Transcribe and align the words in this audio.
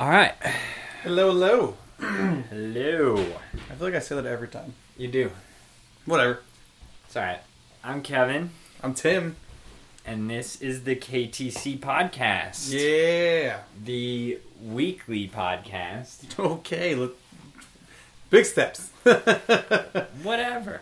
All 0.00 0.08
right. 0.08 0.32
Hello, 1.02 1.30
hello. 1.30 1.76
Hello. 2.48 3.16
I 3.18 3.74
feel 3.74 3.86
like 3.88 3.94
I 3.94 3.98
say 3.98 4.14
that 4.14 4.24
every 4.24 4.48
time. 4.48 4.72
You 4.96 5.08
do. 5.08 5.30
Whatever. 6.06 6.40
It's 7.06 7.16
all 7.16 7.22
right. 7.22 7.40
I'm 7.84 8.00
Kevin, 8.02 8.50
I'm 8.82 8.94
Tim. 8.94 9.36
and 10.06 10.30
this 10.30 10.60
is 10.62 10.84
the 10.84 10.96
KTC 10.96 11.78
podcast. 11.80 12.72
Yeah. 12.72 13.58
The 13.84 14.38
weekly 14.62 15.28
podcast. 15.28 16.38
Okay. 16.38 16.94
Look. 16.94 17.18
Big 18.30 18.46
steps. 18.46 18.88
Whatever. 20.22 20.80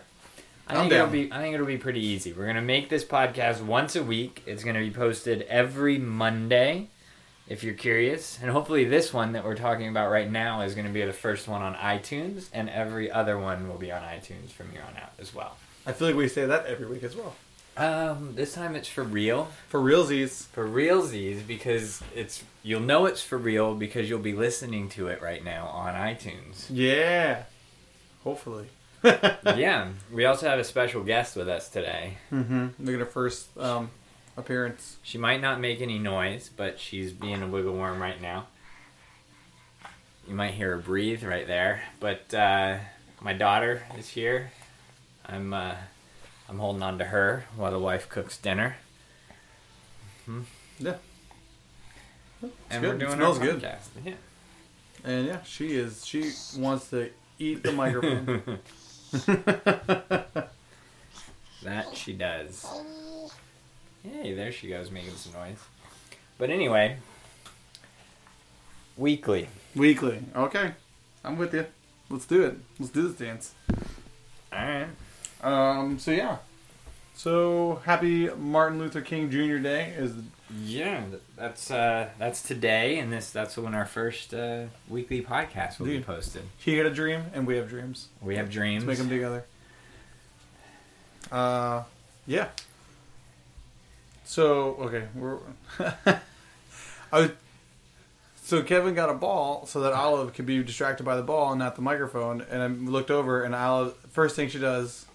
I 0.65 0.75
I'm 0.75 0.79
think 0.81 0.91
down. 0.91 0.99
it'll 1.01 1.11
be. 1.11 1.29
I 1.31 1.39
think 1.41 1.55
it'll 1.55 1.65
be 1.65 1.77
pretty 1.77 2.05
easy. 2.05 2.31
We're 2.31 2.45
gonna 2.47 2.61
make 2.61 2.87
this 2.89 3.03
podcast 3.03 3.61
once 3.61 3.97
a 3.97 4.03
week. 4.03 4.43
It's 4.45 4.63
gonna 4.63 4.79
be 4.79 4.91
posted 4.91 5.41
every 5.43 5.97
Monday, 5.97 6.87
if 7.49 7.63
you're 7.63 7.73
curious, 7.73 8.39
and 8.41 8.49
hopefully 8.49 8.85
this 8.85 9.11
one 9.11 9.33
that 9.33 9.43
we're 9.43 9.55
talking 9.55 9.89
about 9.89 10.11
right 10.11 10.31
now 10.31 10.61
is 10.61 10.75
gonna 10.75 10.89
be 10.89 11.03
the 11.03 11.11
first 11.11 11.47
one 11.47 11.61
on 11.61 11.73
iTunes, 11.75 12.47
and 12.53 12.69
every 12.69 13.11
other 13.11 13.37
one 13.37 13.67
will 13.67 13.77
be 13.77 13.91
on 13.91 14.01
iTunes 14.03 14.51
from 14.51 14.71
here 14.71 14.83
on 14.87 14.95
out 14.95 15.11
as 15.19 15.33
well. 15.33 15.57
I 15.85 15.91
feel 15.91 16.07
like 16.07 16.15
we 16.15 16.27
say 16.27 16.45
that 16.45 16.67
every 16.67 16.85
week 16.85 17.03
as 17.03 17.15
well. 17.15 17.35
Um, 17.75 18.33
this 18.35 18.53
time 18.53 18.75
it's 18.75 18.89
for 18.89 19.03
real. 19.03 19.47
For 19.69 19.79
realsies. 19.79 20.47
for 20.47 20.67
realsies 20.67 21.47
because 21.47 22.03
it's 22.13 22.43
you'll 22.61 22.81
know 22.81 23.05
it's 23.05 23.23
for 23.23 23.37
real 23.37 23.73
because 23.73 24.09
you'll 24.09 24.19
be 24.19 24.33
listening 24.33 24.89
to 24.89 25.07
it 25.07 25.21
right 25.21 25.43
now 25.43 25.67
on 25.67 25.93
iTunes. 25.93 26.65
Yeah. 26.69 27.43
Hopefully. 28.23 28.67
yeah, 29.03 29.87
we 30.11 30.25
also 30.25 30.49
have 30.49 30.59
a 30.59 30.63
special 30.65 31.03
guest 31.03 31.37
with 31.37 31.47
us 31.47 31.69
today. 31.69 32.17
Mm-hmm. 32.33 32.67
Making 32.77 32.99
her 32.99 33.05
first 33.05 33.57
um, 33.57 33.89
appearance. 34.39 34.97
She 35.03 35.17
might 35.17 35.41
not 35.41 35.59
make 35.59 35.81
any 35.81 35.99
noise, 35.99 36.49
but 36.55 36.79
she's 36.79 37.11
being 37.11 37.41
a 37.41 37.47
wiggle 37.47 37.73
worm 37.73 38.01
right 38.01 38.21
now. 38.21 38.47
You 40.27 40.35
might 40.35 40.53
hear 40.53 40.75
her 40.75 40.81
breathe 40.81 41.23
right 41.23 41.45
there. 41.47 41.81
But 41.99 42.33
uh, 42.33 42.77
my 43.21 43.33
daughter 43.33 43.83
is 43.97 44.09
here. 44.09 44.51
I'm 45.25 45.53
uh, 45.53 45.75
I'm 46.47 46.59
holding 46.59 46.81
on 46.83 46.97
to 46.99 47.05
her 47.05 47.45
while 47.55 47.71
the 47.71 47.79
wife 47.79 48.09
cooks 48.09 48.37
dinner. 48.37 48.77
Yeah. 50.79 50.95
It's 52.41 52.53
and 52.69 52.81
good. 52.81 52.93
we're 52.93 52.97
doing 52.99 53.11
it 53.11 53.15
smells 53.15 53.39
our 53.39 53.45
good. 53.45 53.61
podcast. 53.61 53.87
Yeah. 54.05 54.13
And 55.03 55.27
yeah, 55.27 55.43
she 55.43 55.75
is. 55.75 56.05
She 56.05 56.31
wants 56.57 56.89
to 56.91 57.09
eat 57.37 57.63
the 57.63 57.71
microphone. 57.71 58.59
That 61.63 61.95
she 61.95 62.13
does. 62.13 62.65
Hey, 64.03 64.33
there 64.33 64.51
she 64.51 64.69
goes 64.69 64.91
making 64.91 65.11
some 65.15 65.33
noise. 65.33 65.57
But 66.37 66.49
anyway, 66.49 66.97
weekly. 68.97 69.49
Weekly. 69.75 70.23
Okay. 70.35 70.73
I'm 71.23 71.37
with 71.37 71.53
you. 71.53 71.65
Let's 72.09 72.25
do 72.25 72.43
it. 72.43 72.57
Let's 72.79 72.91
do 72.91 73.07
this 73.07 73.17
dance. 73.17 73.53
All 74.53 74.59
right. 74.59 74.87
Um. 75.43 75.99
So 75.99 76.11
yeah. 76.11 76.37
So 77.13 77.81
happy 77.83 78.29
Martin 78.29 78.79
Luther 78.79 79.01
King 79.01 79.29
Jr. 79.29 79.57
Day 79.57 79.93
is 79.97 80.13
Yeah, 80.63 81.03
that's 81.35 81.69
uh, 81.69 82.09
that's 82.17 82.41
today, 82.41 82.97
and 82.99 83.11
this 83.11 83.29
that's 83.31 83.57
when 83.57 83.75
our 83.75 83.85
first 83.85 84.33
uh, 84.33 84.63
weekly 84.87 85.21
podcast 85.21 85.79
will 85.79 85.87
be 85.87 85.99
posted. 86.01 86.43
he 86.57 86.77
had 86.77 86.85
a 86.85 86.93
dream 86.93 87.23
and 87.33 87.45
we 87.45 87.57
have 87.57 87.67
dreams. 87.67 88.07
We 88.21 88.37
have 88.37 88.49
dreams. 88.49 88.85
Let's 88.85 88.99
make 88.99 89.09
them 89.09 89.15
together. 89.15 89.45
Uh, 91.31 91.83
yeah. 92.25 92.47
So 94.29 94.75
okay, 94.81 95.05
we're. 95.15 95.39
I 97.11 97.19
was, 97.19 97.31
so 98.43 98.61
Kevin 98.61 98.93
got 98.93 99.09
a 99.09 99.15
ball 99.15 99.65
so 99.65 99.81
that 99.81 99.91
Olive 99.91 100.35
could 100.35 100.45
be 100.45 100.61
distracted 100.61 101.03
by 101.03 101.15
the 101.15 101.23
ball 101.23 101.49
and 101.49 101.57
not 101.57 101.75
the 101.75 101.81
microphone. 101.81 102.41
And 102.41 102.61
I 102.61 102.67
looked 102.67 103.09
over 103.09 103.41
and 103.41 103.55
Olive, 103.55 103.95
first 104.11 104.35
thing 104.35 104.47
she 104.47 104.59
does, 104.59 105.07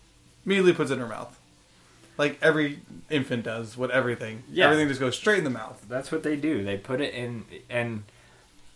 immediately 0.44 0.72
puts 0.72 0.90
it 0.90 0.94
in 0.94 0.98
her 0.98 1.06
mouth, 1.06 1.38
like 2.18 2.40
every 2.42 2.80
infant 3.08 3.44
does 3.44 3.76
with 3.76 3.92
everything. 3.92 4.42
Yeah. 4.50 4.64
Everything 4.64 4.88
just 4.88 4.98
goes 4.98 5.16
straight 5.16 5.38
in 5.38 5.44
the 5.44 5.50
mouth. 5.50 5.86
That's 5.88 6.10
what 6.10 6.24
they 6.24 6.34
do. 6.34 6.64
They 6.64 6.76
put 6.76 7.00
it 7.00 7.14
in 7.14 7.44
and. 7.70 8.02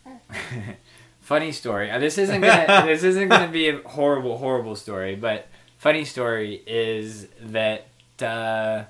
funny 1.21 1.51
story. 1.51 1.91
Uh, 1.91 1.99
This 1.99 2.17
isn't 2.17 2.43
gonna. 2.43 2.87
this 2.87 3.03
isn't 3.03 3.29
gonna 3.29 3.51
be 3.51 3.71
a 3.71 3.79
horrible, 3.79 4.39
horrible 4.39 4.77
story. 4.77 5.17
But 5.17 5.49
funny 5.79 6.05
story 6.05 6.63
is 6.65 7.27
that 7.41 7.89
uh, 8.23 8.85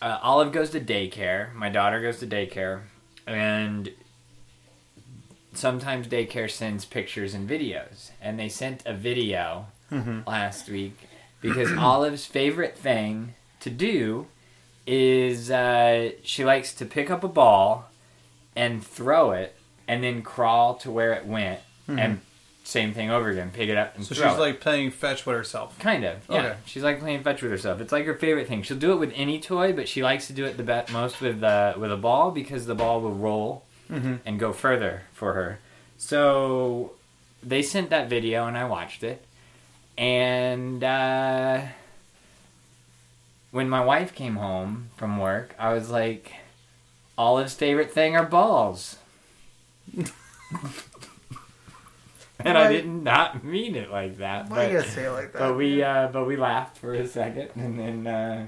uh, 0.00 0.18
Olive 0.22 0.52
goes 0.52 0.70
to 0.70 0.80
daycare. 0.80 1.52
My 1.54 1.68
daughter 1.68 2.00
goes 2.00 2.18
to 2.20 2.26
daycare, 2.26 2.82
and 3.26 3.90
sometimes 5.54 6.06
daycare 6.06 6.50
sends 6.50 6.84
pictures 6.84 7.34
and 7.34 7.48
videos. 7.48 8.10
And 8.20 8.38
they 8.38 8.48
sent 8.48 8.82
a 8.86 8.94
video 8.94 9.66
last 10.26 10.68
week 10.68 10.96
because 11.40 11.72
Olive's 11.78 12.26
favorite 12.26 12.76
thing 12.76 13.34
to 13.60 13.70
do 13.70 14.26
is 14.86 15.50
uh, 15.50 16.10
she 16.22 16.44
likes 16.44 16.72
to 16.74 16.84
pick 16.86 17.10
up 17.10 17.22
a 17.24 17.28
ball 17.28 17.90
and 18.56 18.84
throw 18.84 19.32
it 19.32 19.54
and 19.86 20.02
then 20.04 20.22
crawl 20.22 20.74
to 20.76 20.90
where 20.90 21.12
it 21.12 21.26
went 21.26 21.60
and 22.00 22.20
same 22.68 22.92
thing 22.92 23.10
over 23.10 23.30
again 23.30 23.50
pick 23.50 23.68
it 23.70 23.76
up 23.78 23.96
and 23.96 24.04
So 24.04 24.14
she's 24.14 24.24
it. 24.24 24.38
like 24.38 24.60
playing 24.60 24.90
fetch 24.90 25.24
with 25.24 25.34
herself. 25.36 25.78
kind 25.78 26.04
of 26.04 26.18
yeah 26.28 26.38
Okay. 26.38 26.56
she's 26.66 26.82
like 26.82 27.00
playing 27.00 27.22
fetch 27.22 27.40
with 27.40 27.50
herself 27.50 27.80
it's 27.80 27.92
like 27.92 28.04
her 28.04 28.14
favorite 28.14 28.46
thing 28.46 28.62
she'll 28.62 28.76
do 28.76 28.92
it 28.92 28.96
with 28.96 29.12
any 29.14 29.40
toy 29.40 29.72
but 29.72 29.88
she 29.88 30.02
likes 30.02 30.26
to 30.26 30.32
do 30.34 30.44
it 30.44 30.56
the 30.58 30.62
best 30.62 30.92
most 30.92 31.20
with 31.22 31.42
uh, 31.42 31.72
with 31.78 31.90
a 31.90 31.96
ball 31.96 32.30
because 32.30 32.66
the 32.66 32.74
ball 32.74 33.00
will 33.00 33.14
roll 33.14 33.62
Mhm. 33.90 34.18
and 34.26 34.38
go 34.38 34.52
further 34.52 35.02
for 35.14 35.32
her 35.32 35.58
so 35.96 36.92
they 37.42 37.62
sent 37.62 37.88
that 37.88 38.10
video 38.10 38.46
and 38.46 38.58
I 38.58 38.64
watched 38.66 39.02
it 39.02 39.24
and 39.96 40.84
uh, 40.84 41.62
when 43.50 43.68
my 43.70 43.82
wife 43.82 44.14
came 44.14 44.36
home 44.36 44.90
from 44.96 45.18
work, 45.18 45.54
I 45.58 45.72
was 45.72 45.88
like, 45.90 46.34
Olive's 47.16 47.54
favorite 47.54 47.90
thing 47.92 48.14
are 48.14 48.24
balls. 48.26 48.96
and 52.40 52.56
I 52.58 52.72
did 52.72 52.86
not 52.86 53.42
mean 53.44 53.74
it 53.74 53.90
like 53.90 54.18
that. 54.18 54.48
Why 54.48 54.66
you 54.68 54.76
But, 54.76 54.80
gotta 54.84 54.90
say 54.90 55.04
it 55.04 55.10
like 55.10 55.32
that? 55.32 55.38
but 55.38 55.56
we 55.56 55.82
uh, 55.82 56.08
but 56.08 56.24
we 56.26 56.36
laughed 56.36 56.78
for 56.78 56.94
a 56.94 57.06
second 57.06 57.50
and 57.56 57.78
then, 57.78 58.06
uh, 58.06 58.46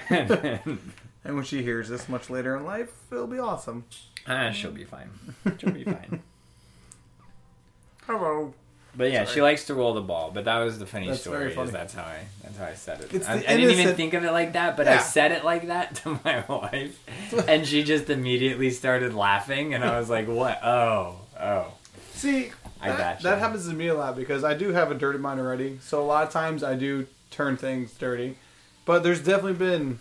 and 0.10 0.28
then 0.28 0.92
And 1.24 1.34
when 1.36 1.44
she 1.44 1.62
hears 1.62 1.88
this 1.88 2.08
much 2.08 2.30
later 2.30 2.56
in 2.56 2.64
life, 2.64 2.92
it'll 3.10 3.26
be 3.26 3.38
awesome. 3.38 3.84
ah, 4.28 4.50
she'll 4.52 4.70
be 4.70 4.84
fine. 4.84 5.10
She'll 5.58 5.72
be 5.72 5.84
fine. 5.84 6.22
Hello. 8.06 8.54
But 8.94 9.12
yeah, 9.12 9.26
she 9.26 9.42
likes 9.42 9.66
to 9.66 9.74
roll 9.74 9.92
the 9.92 10.00
ball. 10.00 10.30
But 10.32 10.46
that 10.46 10.58
was 10.58 10.78
the 10.78 10.86
funny 10.86 11.08
That's 11.08 11.20
story. 11.20 11.38
very 11.38 11.50
Is 11.50 11.56
funny. 11.56 11.70
that's 11.70 11.92
how 11.92 12.04
I 12.04 12.20
that's 12.42 12.56
how 12.56 12.64
I 12.64 12.74
said 12.74 13.00
it. 13.02 13.28
I, 13.28 13.34
I 13.34 13.38
didn't 13.56 13.78
even 13.78 13.94
think 13.94 14.14
of 14.14 14.24
it 14.24 14.32
like 14.32 14.54
that, 14.54 14.76
but 14.76 14.88
I 14.88 14.98
said 14.98 15.32
it 15.32 15.44
like 15.44 15.66
that 15.66 15.96
to 16.04 16.18
my 16.24 16.44
wife, 16.48 16.98
and 17.46 17.66
she 17.66 17.82
just 17.82 18.08
immediately 18.08 18.70
started 18.70 19.12
laughing, 19.12 19.74
and 19.74 19.84
I 19.84 19.98
was 19.98 20.08
like, 20.08 20.28
"What? 20.28 20.64
Oh, 20.64 21.16
oh." 21.38 21.72
See, 22.14 22.52
I 22.80 22.88
that, 22.90 22.98
gotcha. 22.98 23.22
that 23.24 23.38
happens 23.38 23.68
to 23.68 23.74
me 23.74 23.88
a 23.88 23.94
lot 23.94 24.16
because 24.16 24.44
I 24.44 24.54
do 24.54 24.72
have 24.72 24.90
a 24.90 24.94
dirty 24.94 25.18
mind 25.18 25.40
already. 25.40 25.78
So 25.82 26.02
a 26.02 26.04
lot 26.04 26.26
of 26.26 26.32
times 26.32 26.62
I 26.62 26.74
do 26.74 27.06
turn 27.30 27.56
things 27.56 27.92
dirty. 27.94 28.36
But 28.84 29.02
there's 29.02 29.20
definitely 29.20 29.54
been 29.54 29.98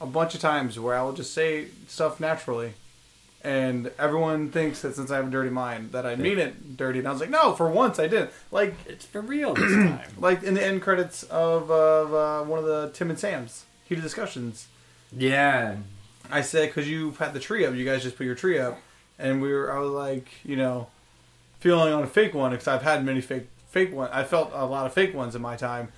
a 0.00 0.06
bunch 0.06 0.34
of 0.34 0.40
times 0.40 0.78
where 0.78 0.96
I 0.96 1.02
will 1.02 1.12
just 1.12 1.34
say 1.34 1.66
stuff 1.88 2.20
naturally. 2.20 2.74
And 3.44 3.92
everyone 3.98 4.50
thinks 4.50 4.82
that 4.82 4.96
since 4.96 5.10
I 5.10 5.16
have 5.16 5.28
a 5.28 5.30
dirty 5.30 5.50
mind 5.50 5.92
that 5.92 6.04
I 6.04 6.16
mean 6.16 6.38
it 6.38 6.76
dirty. 6.76 6.98
And 6.98 7.06
I 7.08 7.12
was 7.12 7.20
like, 7.20 7.30
no, 7.30 7.52
for 7.54 7.68
once 7.68 7.98
I 7.98 8.08
didn't. 8.08 8.30
Like, 8.50 8.74
It's 8.86 9.04
for 9.04 9.20
real 9.20 9.54
this 9.54 9.72
time. 9.72 10.00
like 10.18 10.42
in 10.42 10.54
the 10.54 10.64
end 10.64 10.82
credits 10.82 11.22
of, 11.24 11.70
of 11.70 12.14
uh, 12.14 12.48
one 12.48 12.58
of 12.58 12.64
the 12.64 12.90
Tim 12.94 13.10
and 13.10 13.18
Sam's 13.18 13.64
heated 13.88 14.02
discussions. 14.02 14.66
yeah, 15.16 15.76
I 16.30 16.40
said 16.42 16.68
because 16.68 16.88
you 16.88 17.12
had 17.12 17.32
the 17.32 17.40
tree 17.40 17.64
up, 17.64 17.74
you 17.74 17.84
guys 17.84 18.02
just 18.02 18.16
put 18.16 18.26
your 18.26 18.34
tree 18.34 18.58
up, 18.58 18.78
and 19.18 19.40
we 19.40 19.52
were. 19.52 19.72
I 19.72 19.78
was 19.78 19.92
like, 19.92 20.28
you 20.44 20.56
know, 20.56 20.88
feeling 21.58 21.92
on 21.92 22.02
a 22.02 22.06
fake 22.06 22.34
one 22.34 22.50
because 22.52 22.68
I've 22.68 22.82
had 22.82 23.04
many 23.04 23.20
fake 23.20 23.48
fake 23.68 23.92
one. 23.92 24.10
I 24.12 24.24
felt 24.24 24.50
a 24.54 24.64
lot 24.64 24.86
of 24.86 24.92
fake 24.92 25.14
ones 25.14 25.34
in 25.34 25.42
my 25.42 25.56
time 25.56 25.88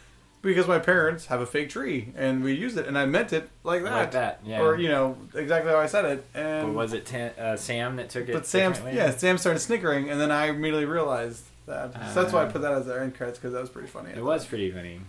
because 0.43 0.67
my 0.67 0.79
parents 0.79 1.27
have 1.27 1.41
a 1.41 1.47
fake 1.47 1.69
tree 1.69 2.12
and 2.17 2.43
we 2.43 2.53
used 2.55 2.79
it, 2.79 2.87
and 2.87 2.97
I 2.99 3.05
meant 3.07 3.33
it 3.33 3.49
like 3.62 3.83
that, 3.85 3.93
like 3.93 4.11
that. 4.12 4.41
Yeah. 4.45 4.61
or 4.62 4.77
you 4.79 4.89
know 4.89 5.17
exactly 5.35 5.71
how 5.71 5.79
I 5.79 5.87
said 5.87 6.05
it. 6.07 6.25
but 6.33 6.41
And 6.43 6.75
was 6.75 6.93
it 6.95 7.07
Tim, 7.07 7.31
uh, 7.39 7.57
Sam 7.57 7.97
that 7.97 8.09
took 8.11 8.29
it? 8.29 8.33
but 8.33 8.47
Sam, 8.47 8.75
yeah, 8.93 9.11
Sam 9.11 9.37
started 9.39 9.61
snickering, 9.61 10.09
and 10.11 10.21
then 10.21 10.31
I 10.31 10.47
immediately 10.47 10.87
realized 10.87 11.45
that. 11.67 11.93
so 12.15 12.23
that's 12.23 12.33
why 12.33 12.43
I 12.43 12.47
Ah. 12.47 12.51
put 12.51 12.62
that 12.62 12.73
as 12.73 12.89
our 12.89 13.01
end 13.01 13.15
credits 13.17 13.39
because 13.39 13.53
that 13.53 13.61
was 13.61 13.71
pretty 13.71 13.89
funny. 13.89 14.11
it 14.11 14.25
was 14.25 14.47
pretty 14.47 14.71
funny. 14.71 15.01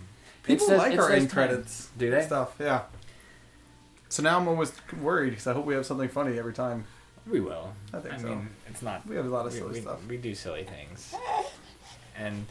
People 0.43 0.67
It's 0.69 0.77
like 0.77 0.93
it's 0.93 1.01
our 1.01 1.09
end 1.11 1.21
times. 1.29 1.33
credits. 1.33 1.89
Do 1.97 2.11
they? 2.11 2.23
Stuff, 2.23 2.55
yeah. 2.59 2.81
So 4.09 4.21
now 4.23 4.37
I'm 4.37 4.47
almost 4.47 4.73
worried 5.01 5.29
because 5.29 5.47
I 5.47 5.53
hope 5.53 5.65
we 5.65 5.73
have 5.75 5.85
something 5.85 6.09
funny 6.09 6.37
every 6.37 6.53
time. 6.53 6.83
We 7.27 7.39
will. 7.39 7.71
I 7.93 7.99
think 7.99 8.13
I 8.15 8.17
so. 8.17 8.27
mean, 8.27 8.49
it's 8.67 8.81
not. 8.81 9.05
We 9.07 9.15
have 9.15 9.25
a 9.25 9.29
lot 9.29 9.45
of 9.45 9.53
silly 9.53 9.73
we, 9.73 9.81
stuff. 9.81 9.99
we 10.07 10.17
do 10.17 10.33
silly 10.35 10.63
things. 10.63 11.13
And 12.17 12.45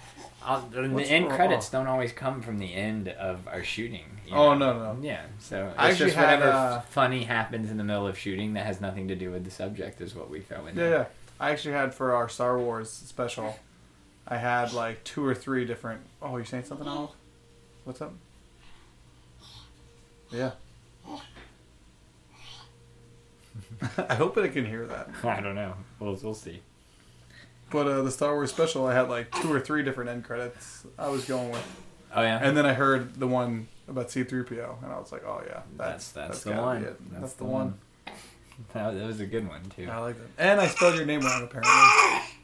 I'll, 0.44 0.62
the 0.62 0.88
What's 0.88 1.10
end 1.10 1.28
credits 1.30 1.68
don't 1.70 1.86
always 1.86 2.12
come 2.12 2.40
from 2.40 2.58
the 2.58 2.72
end 2.74 3.08
of 3.08 3.46
our 3.46 3.62
shooting. 3.62 4.04
you 4.26 4.34
Oh, 4.34 4.54
know? 4.54 4.72
no, 4.72 4.94
no. 4.94 5.02
Yeah, 5.02 5.22
so 5.38 5.66
it's 5.68 5.78
I 5.78 5.90
actually 5.90 6.06
just 6.06 6.16
had, 6.16 6.40
whatever 6.40 6.82
funny 6.88 7.24
happens 7.24 7.70
in 7.70 7.76
the 7.76 7.84
middle 7.84 8.06
of 8.06 8.16
shooting 8.16 8.54
that 8.54 8.64
has 8.64 8.80
nothing 8.80 9.08
to 9.08 9.14
do 9.14 9.30
with 9.30 9.44
the 9.44 9.50
subject 9.50 10.00
is 10.00 10.14
what 10.14 10.30
we 10.30 10.40
throw 10.40 10.66
in 10.66 10.76
Yeah, 10.76 10.82
there. 10.82 10.90
yeah. 10.90 11.04
I 11.38 11.50
actually 11.50 11.74
had 11.74 11.94
for 11.94 12.14
our 12.14 12.28
Star 12.28 12.58
Wars 12.58 12.90
special. 12.90 13.58
I 14.26 14.38
had 14.38 14.72
like 14.72 15.04
two 15.04 15.24
or 15.24 15.34
three 15.34 15.64
different. 15.64 16.00
Oh, 16.22 16.36
you 16.36 16.44
saying 16.44 16.64
something, 16.64 16.86
Olive? 16.88 17.10
What's 17.84 18.00
up? 18.00 18.12
Yeah. 20.30 20.52
I 24.08 24.14
hope 24.14 24.34
that 24.36 24.44
I 24.44 24.48
can 24.48 24.64
hear 24.66 24.86
that. 24.86 25.08
I 25.24 25.40
don't 25.40 25.54
know. 25.54 25.74
We'll 25.98 26.18
we'll 26.22 26.34
see. 26.34 26.60
But 27.70 27.86
uh, 27.86 28.02
the 28.02 28.10
Star 28.10 28.34
Wars 28.34 28.50
special, 28.50 28.86
I 28.86 28.94
had 28.94 29.08
like 29.08 29.30
two 29.40 29.52
or 29.52 29.60
three 29.60 29.82
different 29.82 30.10
end 30.10 30.24
credits 30.24 30.84
I 30.98 31.08
was 31.08 31.24
going 31.24 31.50
with, 31.52 31.64
Oh 32.14 32.22
yeah. 32.22 32.40
and 32.42 32.56
then 32.56 32.66
I 32.66 32.72
heard 32.72 33.14
the 33.20 33.28
one 33.28 33.68
about 33.88 34.10
C 34.10 34.24
three 34.24 34.42
PO, 34.42 34.78
and 34.82 34.92
I 34.92 34.98
was 34.98 35.12
like, 35.12 35.24
oh 35.24 35.42
yeah, 35.46 35.60
That's- 35.76 36.10
that's 36.10 36.42
the 36.42 36.50
gotta 36.50 36.62
one. 36.62 36.82
That's, 36.82 36.96
That's 37.20 37.32
the, 37.34 37.44
the 37.44 37.50
one. 37.50 37.74
that, 38.72 38.94
that 38.98 39.06
was 39.06 39.20
a 39.20 39.26
good 39.26 39.48
one 39.48 39.62
too. 39.76 39.88
I 39.90 39.98
like 39.98 40.16
that. 40.16 40.42
And 40.50 40.60
I 40.60 40.66
spelled 40.66 40.96
your 40.96 41.06
name 41.06 41.20
wrong 41.20 41.42
apparently. 41.44 41.72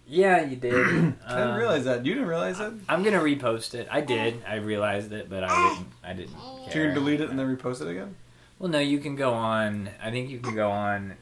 Yeah, 0.08 0.44
you 0.44 0.54
did. 0.54 0.72
I 0.72 0.76
didn't 0.86 1.16
Um, 1.26 1.56
realize 1.58 1.84
that. 1.86 2.06
You 2.06 2.14
didn't 2.14 2.28
realize 2.28 2.60
it. 2.60 2.72
I'm 2.88 3.02
gonna 3.02 3.19
repost 3.20 3.74
it. 3.74 3.88
I 3.90 4.00
did. 4.02 4.40
I 4.46 4.54
realized 4.56 5.12
it, 5.12 5.28
but 5.28 5.42
I 5.42 5.70
didn't. 5.74 5.88
I 6.04 6.12
didn't. 6.12 6.36
So 6.70 6.78
you're 6.78 6.84
gonna 6.88 6.94
delete 7.00 7.20
it 7.20 7.30
and 7.30 7.36
then 7.38 7.54
repost 7.56 7.80
it 7.82 7.88
again? 7.88 8.14
Well, 8.58 8.70
no, 8.70 8.79
you 8.79 8.99
can 8.99 9.17
go 9.17 9.35
on. 9.35 9.91
I 10.03 10.11
think 10.11 10.31
you 10.31 10.38
can 10.38 10.55
go 10.55 10.70
on 10.70 11.14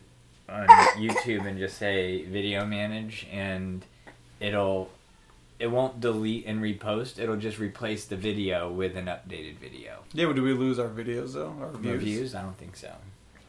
on 0.49 0.67
YouTube 0.97 1.47
and 1.47 1.59
just 1.59 1.79
say 1.79 2.25
video 2.25 2.65
manage, 2.65 3.27
and 3.33 3.85
it'll 4.41 4.91
it 5.59 5.69
won't 5.69 6.01
delete 6.01 6.47
and 6.47 6.61
repost. 6.61 7.19
It'll 7.19 7.37
just 7.37 7.59
replace 7.59 8.07
the 8.07 8.17
video 8.17 8.71
with 8.71 8.97
an 8.97 9.07
updated 9.07 9.59
video. 9.59 10.01
Yeah, 10.13 10.27
but 10.27 10.37
do 10.37 10.43
we 10.43 10.53
lose 10.53 10.79
our 10.79 10.89
videos 10.89 11.35
though? 11.35 11.55
Our 11.61 11.71
views? 11.73 11.95
Reviews? 11.95 12.35
I 12.35 12.43
don't 12.43 12.57
think 12.57 12.77
so. 12.77 12.93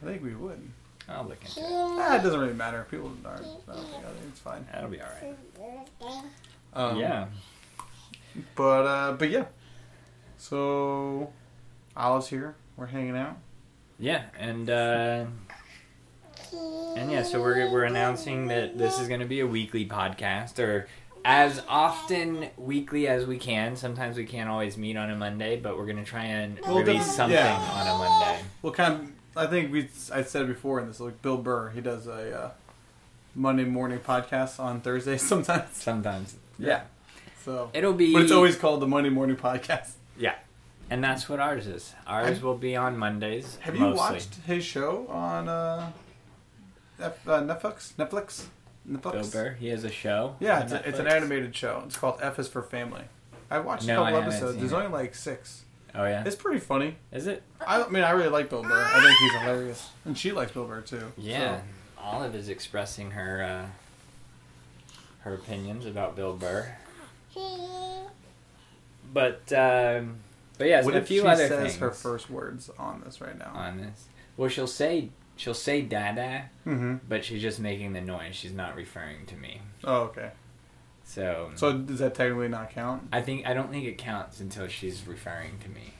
I 0.02 0.06
think 0.06 0.24
we 0.24 0.34
would. 0.36 0.62
I'll 1.08 1.24
look 1.24 1.44
into 1.44 1.60
it. 1.60 1.66
Ah, 1.68 2.18
it 2.18 2.24
doesn't 2.24 2.40
really 2.40 2.54
matter. 2.54 2.88
People 2.90 3.12
aren't. 3.24 3.42
I 3.42 3.76
don't 3.76 3.86
think, 3.86 4.04
it's 4.30 4.40
fine. 4.40 4.66
That'll 4.72 4.90
be 4.90 5.00
all 5.00 5.08
right. 5.22 6.28
Um, 6.74 6.98
yeah. 6.98 7.28
But 8.56 8.86
uh, 8.86 9.12
but 9.14 9.30
yeah. 9.30 9.46
So, 10.38 11.32
Olive's 11.96 12.28
here. 12.28 12.56
We're 12.76 12.88
hanging 12.88 13.16
out. 13.16 13.38
Yeah, 14.00 14.24
and 14.38 14.69
uh, 14.69 15.25
and 16.95 17.12
yeah, 17.12 17.24
so 17.24 17.42
we're 17.42 17.69
we're 17.71 17.83
announcing 17.83 18.47
that 18.47 18.77
this 18.77 19.00
is 19.00 19.07
going 19.07 19.21
to 19.21 19.25
be 19.25 19.39
a 19.39 19.47
weekly 19.47 19.86
podcast, 19.88 20.59
or 20.59 20.88
as 21.24 21.62
often 21.68 22.50
weekly 22.57 23.07
as 23.07 23.25
we 23.25 23.38
can. 23.38 23.75
Sometimes 23.75 24.18
we 24.18 24.25
can't 24.25 24.50
always 24.50 24.77
meet 24.77 24.97
on 24.97 25.09
a 25.09 25.15
Monday, 25.15 25.57
but 25.57 25.77
we're 25.77 25.86
going 25.86 25.97
to 25.97 26.03
try 26.03 26.25
and 26.25 26.59
Well, 26.62 26.80
release 26.80 27.06
something 27.15 27.36
yeah. 27.38 27.56
on 27.56 27.88
a 27.88 27.97
Monday. 27.97 28.44
Well, 28.62 28.74
kind 28.74 28.94
of. 28.94 29.12
I 29.38 29.47
think 29.47 29.71
we. 29.71 29.89
I 30.13 30.24
said 30.24 30.44
it 30.44 30.48
before 30.48 30.80
in 30.80 30.88
this. 30.88 31.00
Like 31.00 31.21
Bill 31.21 31.38
Burr, 31.38 31.69
he 31.71 31.81
does 31.81 32.07
a 32.07 32.38
uh, 32.45 32.51
Monday 33.33 33.65
morning 33.65 34.00
podcast 34.00 34.59
on 34.59 34.81
Thursday 34.81 35.18
sometimes. 35.18 35.75
Sometimes, 35.77 36.36
Yeah. 36.59 36.81
So, 37.44 37.69
it'll 37.75 37.94
be. 37.94 38.12
but 38.12 38.24
it's 38.24 38.31
always 38.31 38.56
called 38.56 38.81
the 38.81 38.88
Monday 38.88 39.09
morning 39.12 39.36
podcast. 39.36 39.91
yeah, 40.18 40.36
and 40.90 41.04
that's 41.04 41.28
what 41.30 41.40
ours 41.40 41.68
is. 41.68 41.94
Ours 42.08 42.28
Have- 42.28 42.44
will 42.44 42.58
be 42.58 42.76
on 42.76 42.98
Mondays. 42.98 43.58
Have 43.62 43.76
you 43.76 43.88
watched 43.92 44.36
his 44.46 44.64
show 44.64 45.08
on 45.08 45.48
uh, 45.50 45.92
F- 47.00 47.28
uh, 47.28 47.42
Netflix? 47.42 47.94
Netflix? 47.94 48.46
Netflix? 48.90 49.12
Bill 49.12 49.30
Burr? 49.44 49.52
He 49.60 49.68
has 49.70 49.84
a 49.84 49.92
show. 49.92 50.36
Yeah, 50.40 50.62
it's, 50.64 50.72
a, 50.72 50.88
it's 50.88 51.00
an 51.00 51.08
animated 51.08 51.56
show. 51.56 51.82
It's 51.86 51.98
called 51.98 52.20
F 52.22 52.38
is 52.40 52.48
for 52.48 52.62
Family. 52.62 53.04
I 53.50 53.60
watched 53.60 53.88
No, 53.88 54.02
a 54.02 54.06
I 54.06 54.12
couple 54.12 54.28
episodes. 54.30 54.58
There's 54.58 54.72
it. 54.72 54.76
only 54.76 54.88
like 54.88 55.16
six. 55.16 55.64
Oh 55.98 56.04
yeah, 56.06 56.24
It's 56.26 56.36
pretty 56.36 56.60
funny. 56.60 56.98
is 57.12 57.26
it? 57.26 57.42
I 57.66 57.88
mean, 57.88 58.04
I 58.04 58.12
really 58.12 58.28
like 58.30 58.50
Bill 58.50 58.62
Burr. 58.64 58.84
I 58.94 59.02
think 59.02 59.18
he's 59.18 59.42
hilarious, 59.42 59.90
and 60.04 60.18
she 60.18 60.32
likes 60.34 60.52
Bill 60.52 60.66
Burr 60.66 60.82
too. 60.82 61.12
Yeah, 61.18 61.62
Olive 61.98 62.36
is 62.36 62.50
expressing 62.50 63.12
her 63.12 63.42
uh, 63.44 63.66
her 65.22 65.34
opinions 65.36 65.86
about 65.86 66.16
Bill 66.18 66.34
Burr. 66.34 66.68
But 69.14 69.52
um, 69.54 70.18
but 70.57 70.68
so 70.68 70.86
What 70.86 70.96
a 70.96 70.98
if 71.00 71.07
few 71.07 71.22
she 71.22 71.28
other 71.28 71.48
says 71.48 71.60
things 71.62 71.75
her 71.78 71.92
first 71.92 72.30
words 72.30 72.69
on 72.78 73.02
this 73.06 73.22
right 73.22 73.38
now? 73.38 73.52
on 73.54 73.78
this. 73.78 74.06
Well, 74.38 74.50
she'll 74.50 74.68
say 74.68 75.10
she'll 75.36 75.54
say 75.54 75.81
"dada," 75.81 76.50
mm-hmm. 76.66 76.96
but 77.07 77.24
she's 77.25 77.42
just 77.42 77.60
making 77.60 77.94
the 77.94 78.02
noise. 78.02 78.36
She's 78.36 78.54
not 78.54 78.75
referring 78.75 79.25
to 79.28 79.36
me. 79.36 79.62
Oh, 79.84 80.04
okay. 80.04 80.31
So 81.04 81.52
So 81.56 81.74
does 81.78 82.00
that 82.00 82.16
technically 82.16 82.48
not 82.48 82.72
count? 82.72 83.07
I 83.13 83.22
think 83.22 83.46
I 83.46 83.54
don't 83.54 83.69
think 83.69 83.86
it 83.86 83.98
counts 83.98 84.40
until 84.40 84.68
she's 84.68 85.06
referring 85.07 85.60
to 85.60 85.69
me. 85.69 85.94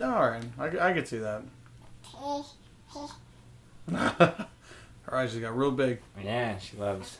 Right, 0.00 0.42
I, 0.58 0.90
I 0.90 0.92
could 0.92 1.06
see 1.08 1.18
that. 1.18 1.42
Her 3.90 5.14
eyes 5.14 5.30
just 5.30 5.42
got 5.42 5.56
real 5.56 5.70
big. 5.70 6.00
Yeah, 6.22 6.58
she 6.58 6.76
loves 6.76 7.18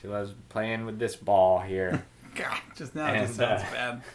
she 0.00 0.08
loves 0.08 0.32
playing 0.48 0.86
with 0.86 0.98
this 0.98 1.16
ball 1.16 1.60
here. 1.60 2.04
God, 2.34 2.58
just 2.76 2.94
now 2.94 3.12
it 3.12 3.26
just 3.26 3.40
And, 3.40 3.42
uh, 3.52 3.58
sounds 3.58 3.72
bad. 3.72 4.02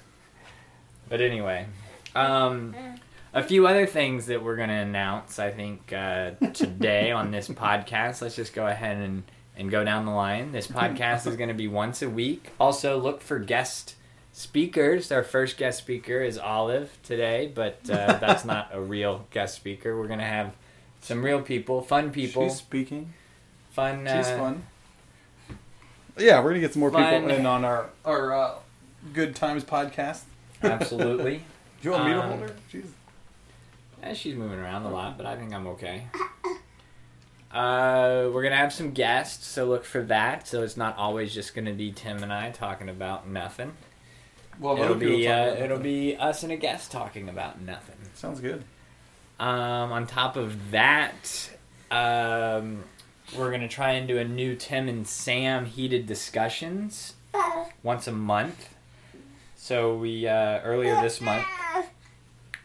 But 1.10 1.22
anyway, 1.22 1.66
um, 2.15 2.75
a 3.33 3.44
few 3.44 3.67
other 3.67 3.85
things 3.85 4.27
that 4.27 4.44
we're 4.44 4.56
going 4.56 4.69
to 4.69 4.75
announce, 4.75 5.39
I 5.39 5.51
think, 5.51 5.94
uh, 5.94 6.31
today 6.53 7.11
on 7.11 7.31
this 7.31 7.47
podcast. 7.50 8.21
Let's 8.21 8.35
just 8.35 8.53
go 8.53 8.65
ahead 8.67 8.97
and, 8.97 9.23
and 9.56 9.69
go 9.69 9.83
down 9.83 10.06
the 10.06 10.11
line. 10.11 10.51
This 10.51 10.67
podcast 10.79 11.27
is 11.27 11.35
going 11.35 11.50
to 11.50 11.56
be 11.56 11.67
once 11.67 12.01
a 12.01 12.09
week. 12.09 12.50
Also, 12.59 12.97
look 12.97 13.21
for 13.21 13.39
guest 13.39 13.95
speakers. 14.33 15.11
Our 15.11 15.23
first 15.23 15.57
guest 15.57 15.77
speaker 15.79 16.21
is 16.21 16.38
Olive 16.38 16.97
today, 17.03 17.51
but 17.53 17.79
uh, 17.89 18.17
that's 18.19 18.45
not 18.45 18.69
a 18.73 18.81
real 18.81 19.27
guest 19.31 19.56
speaker. 19.56 19.97
We're 20.00 20.07
going 20.07 20.19
to 20.19 20.25
have 20.25 20.53
some 21.01 21.23
real 21.23 21.41
people, 21.41 21.81
fun 21.81 22.11
people, 22.11 22.47
She's 22.50 22.57
speaking. 22.57 23.13
fun. 23.71 24.00
She's 24.06 24.27
uh, 24.27 24.38
fun. 24.38 24.63
Yeah, 26.17 26.44
we're 26.44 26.50
gonna 26.50 26.59
get 26.59 26.73
some 26.73 26.81
more 26.81 26.91
Fun. 26.91 27.21
people 27.23 27.33
in 27.38 27.45
on 27.45 27.63
our 27.63 27.89
our 28.03 28.33
uh, 28.33 28.56
Good 29.13 29.35
Times 29.35 29.63
podcast. 29.63 30.23
Absolutely. 30.61 31.44
Do 31.81 31.88
you 31.88 31.92
want 31.92 32.06
me 32.06 32.12
to 32.14 32.22
Um, 32.22 32.30
hold 32.30 32.42
her? 32.42 32.56
Jeez. 32.72 32.86
Eh, 34.04 34.14
she's 34.14 34.36
moving 34.36 34.60
around 34.60 34.84
a 34.86 34.90
lot, 34.90 35.18
but 35.18 35.26
I 35.26 35.36
think 35.36 35.54
I'm 35.54 35.68
okay. 35.68 36.08
Uh, 37.52 38.30
we're 38.31 38.44
gonna 38.44 38.56
have 38.56 38.72
some 38.72 38.92
guests, 38.92 39.48
so 39.48 39.66
look 39.66 39.84
for 39.84 40.04
that. 40.04 40.48
So 40.48 40.62
it's 40.62 40.78
not 40.78 40.96
always 40.98 41.34
just 41.34 41.56
gonna 41.56 41.74
be 41.74 41.92
Tim 41.92 42.22
and 42.22 42.31
I 42.31 42.52
talking 42.52 42.90
about 42.90 43.28
nothing. 43.28 43.74
Well, 44.60 44.78
it'll 44.81 44.96
be 44.96 45.28
uh, 45.28 45.31
about 45.54 45.58
it'll 45.60 45.80
be 45.80 46.16
us 46.16 46.44
and 46.44 46.52
a 46.52 46.58
guest 46.58 46.92
talking 46.92 47.28
about 47.28 47.60
nothing. 47.62 47.96
Sounds 48.14 48.40
good. 48.40 48.64
Um, 49.40 49.92
on 49.92 50.06
top 50.06 50.36
of 50.36 50.72
that, 50.72 51.50
um, 51.90 52.84
we're 53.36 53.52
gonna 53.52 53.68
try 53.70 53.92
and 53.94 54.08
do 54.08 54.18
a 54.20 54.24
new 54.26 54.56
Tim 54.56 54.88
and 54.88 55.08
Sam 55.08 55.66
heated 55.66 56.06
discussions 56.06 57.14
once 57.81 58.06
a 58.07 58.12
month. 58.12 58.76
So 59.69 59.94
we 59.94 60.28
uh, 60.28 60.61
earlier 60.61 60.99
this 60.99 61.21
month 61.21 61.45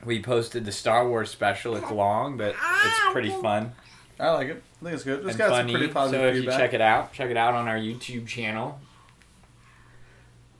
we 0.06 0.22
posted 0.22 0.64
the 0.64 0.72
Star 0.72 1.06
Wars 1.06 1.28
special. 1.28 1.76
It's 1.76 1.90
long, 1.90 2.38
but 2.38 2.54
it's 2.54 3.00
pretty 3.12 3.28
fun 3.28 3.74
I 4.18 4.30
like 4.30 4.48
it. 4.48 4.62
I 4.80 4.84
think 4.84 4.94
it's 4.94 5.04
good. 5.04 5.18
It's 5.18 5.28
and 5.28 5.36
got 5.36 5.50
funny. 5.50 5.70
some 5.70 5.78
pretty 5.78 5.92
positive 5.92 6.20
so 6.22 6.28
if 6.28 6.34
feedback. 6.36 6.54
you 6.54 6.58
check 6.64 6.72
it 6.72 6.80
out, 6.80 7.12
check 7.12 7.30
it 7.30 7.36
out 7.36 7.52
on 7.52 7.68
our 7.68 7.76
YouTube 7.76 8.26
channel. 8.26 8.80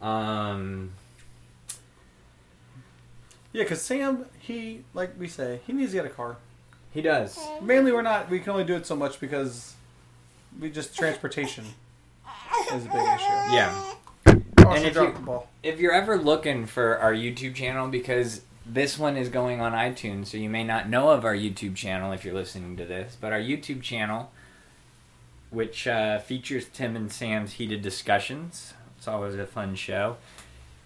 Um, 0.02 0.92
Yeah, 3.54 3.62
because 3.62 3.80
Sam, 3.80 4.26
he 4.38 4.84
like 4.92 5.18
we 5.18 5.28
say, 5.28 5.60
he 5.66 5.72
needs 5.72 5.92
to 5.92 5.96
get 5.96 6.04
a 6.04 6.10
car. 6.10 6.36
he 6.92 7.00
does. 7.00 7.38
Mainly, 7.62 7.90
we're 7.90 8.02
not. 8.02 8.28
We 8.28 8.38
can 8.38 8.50
only 8.50 8.64
do 8.64 8.74
it 8.74 8.84
so 8.84 8.94
much 8.94 9.18
because 9.18 9.76
we 10.60 10.68
just 10.68 10.94
transportation 10.94 11.64
is 12.74 12.84
a 12.84 12.88
big 12.88 12.96
issue. 12.96 13.54
Yeah. 13.54 13.94
Oh, 14.66 14.72
And 14.72 14.84
if 14.84 14.94
you, 14.94 15.10
ball. 15.24 15.48
if 15.62 15.80
you're 15.80 15.92
ever 15.92 16.18
looking 16.18 16.66
for 16.66 16.98
our 16.98 17.12
YouTube 17.12 17.54
channel, 17.54 17.88
because 17.88 18.42
this 18.66 18.98
one 18.98 19.16
is 19.16 19.28
going 19.28 19.60
on 19.60 19.72
iTunes, 19.72 20.26
so 20.28 20.36
you 20.38 20.48
may 20.48 20.64
not 20.64 20.88
know 20.88 21.10
of 21.10 21.24
our 21.24 21.34
YouTube 21.34 21.76
channel 21.76 22.12
if 22.12 22.24
you're 22.24 22.34
listening 22.34 22.76
to 22.78 22.84
this, 22.84 23.16
but 23.20 23.32
our 23.32 23.40
YouTube 23.40 23.82
channel, 23.82 24.32
which 25.50 25.86
uh, 25.86 26.18
features 26.18 26.66
Tim 26.72 26.96
and 26.96 27.12
Sam's 27.12 27.54
heated 27.54 27.82
discussions, 27.82 28.74
it's 28.96 29.06
always 29.06 29.34
a 29.34 29.46
fun 29.46 29.74
show, 29.74 30.16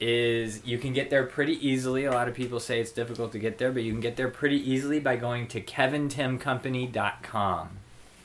is 0.00 0.64
you 0.64 0.78
can 0.78 0.92
get 0.92 1.10
there 1.10 1.24
pretty 1.24 1.54
easily. 1.66 2.04
A 2.04 2.10
lot 2.12 2.28
of 2.28 2.34
people 2.34 2.60
say 2.60 2.80
it's 2.80 2.92
difficult 2.92 3.32
to 3.32 3.38
get 3.38 3.58
there, 3.58 3.72
but 3.72 3.82
you 3.82 3.90
can 3.92 4.00
get 4.00 4.16
there 4.16 4.28
pretty 4.28 4.56
easily 4.70 5.00
by 5.00 5.16
going 5.16 5.46
to 5.48 5.60
kevintimcompany.com. 5.60 7.68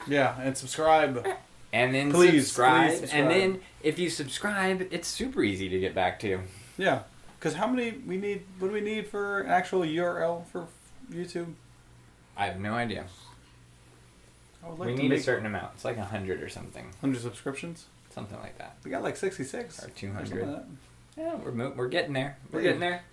Yeah, 0.08 0.36
and 0.42 0.58
subscribe. 0.58 1.26
And 1.72 1.96
then 1.96 2.12
Please, 2.12 2.48
subscribe, 2.48 2.90
please 2.90 3.00
subscribe. 3.00 3.22
And 3.24 3.32
then 3.32 3.62
if 3.84 4.00
you 4.00 4.10
subscribe, 4.10 4.88
it's 4.92 5.08
super 5.08 5.44
easy 5.44 5.70
to 5.70 5.80
get 5.80 5.94
back 5.94 6.20
to. 6.22 6.40
Yeah, 6.78 7.04
because 7.40 7.54
how 7.56 7.68
many 7.68 7.92
we 8.06 8.18
need? 8.18 8.44
What 8.60 8.70
do 8.70 8.74
we 8.74 8.82
need 8.82 9.08
for 9.08 9.42
an 9.42 9.50
actual 9.50 9.82
URL 9.82 10.46
for 10.48 10.68
YouTube? 11.12 11.54
I 12.36 12.46
have 12.48 12.60
no 12.60 12.74
idea. 12.74 13.06
I 14.66 14.70
would 14.70 14.80
like 14.80 14.88
we 14.90 14.96
to 14.96 15.02
need 15.04 15.10
make 15.10 15.20
a 15.20 15.24
certain 15.24 15.46
amount. 15.46 15.72
It's 15.76 15.86
like 15.86 15.98
a 15.98 16.06
hundred 16.06 16.42
or 16.42 16.50
something, 16.50 16.86
hundred 17.02 17.22
subscriptions. 17.22 17.86
something 18.14 18.40
like 18.40 18.58
that. 18.58 18.78
We 18.84 18.92
got 18.92 19.04
like 19.04 19.18
sixty 19.18 19.44
six 19.44 19.84
Or 19.84 19.90
200. 19.90 20.64
Yeah, 21.18 21.36
we're 21.36 21.52
mo- 21.52 21.74
we're 21.76 21.90
getting 21.90 22.14
there. 22.14 22.38
We're 22.52 22.60
Yeah. 22.62 22.64
getting 22.66 22.80
there. 22.80 23.04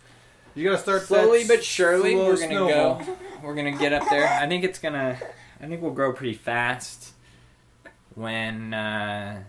You 0.55 0.65
gotta 0.65 0.79
start 0.83 1.03
Slowly 1.03 1.45
but 1.47 1.62
surely, 1.62 2.12
slow 2.15 2.27
we're 2.27 2.35
gonna 2.37 2.47
snowball. 2.49 2.95
go. 3.05 3.17
We're 3.43 3.55
gonna 3.55 3.77
get 3.79 3.93
up 3.93 4.09
there. 4.11 4.27
I 4.29 4.47
think 4.49 4.65
it's 4.65 4.79
gonna. 4.79 5.19
I 5.61 5.67
think 5.67 5.81
we'll 5.83 5.93
grow 5.93 6.12
pretty 6.12 6.35
fast 6.35 7.12
when 8.15 8.75
uh, 8.75 9.43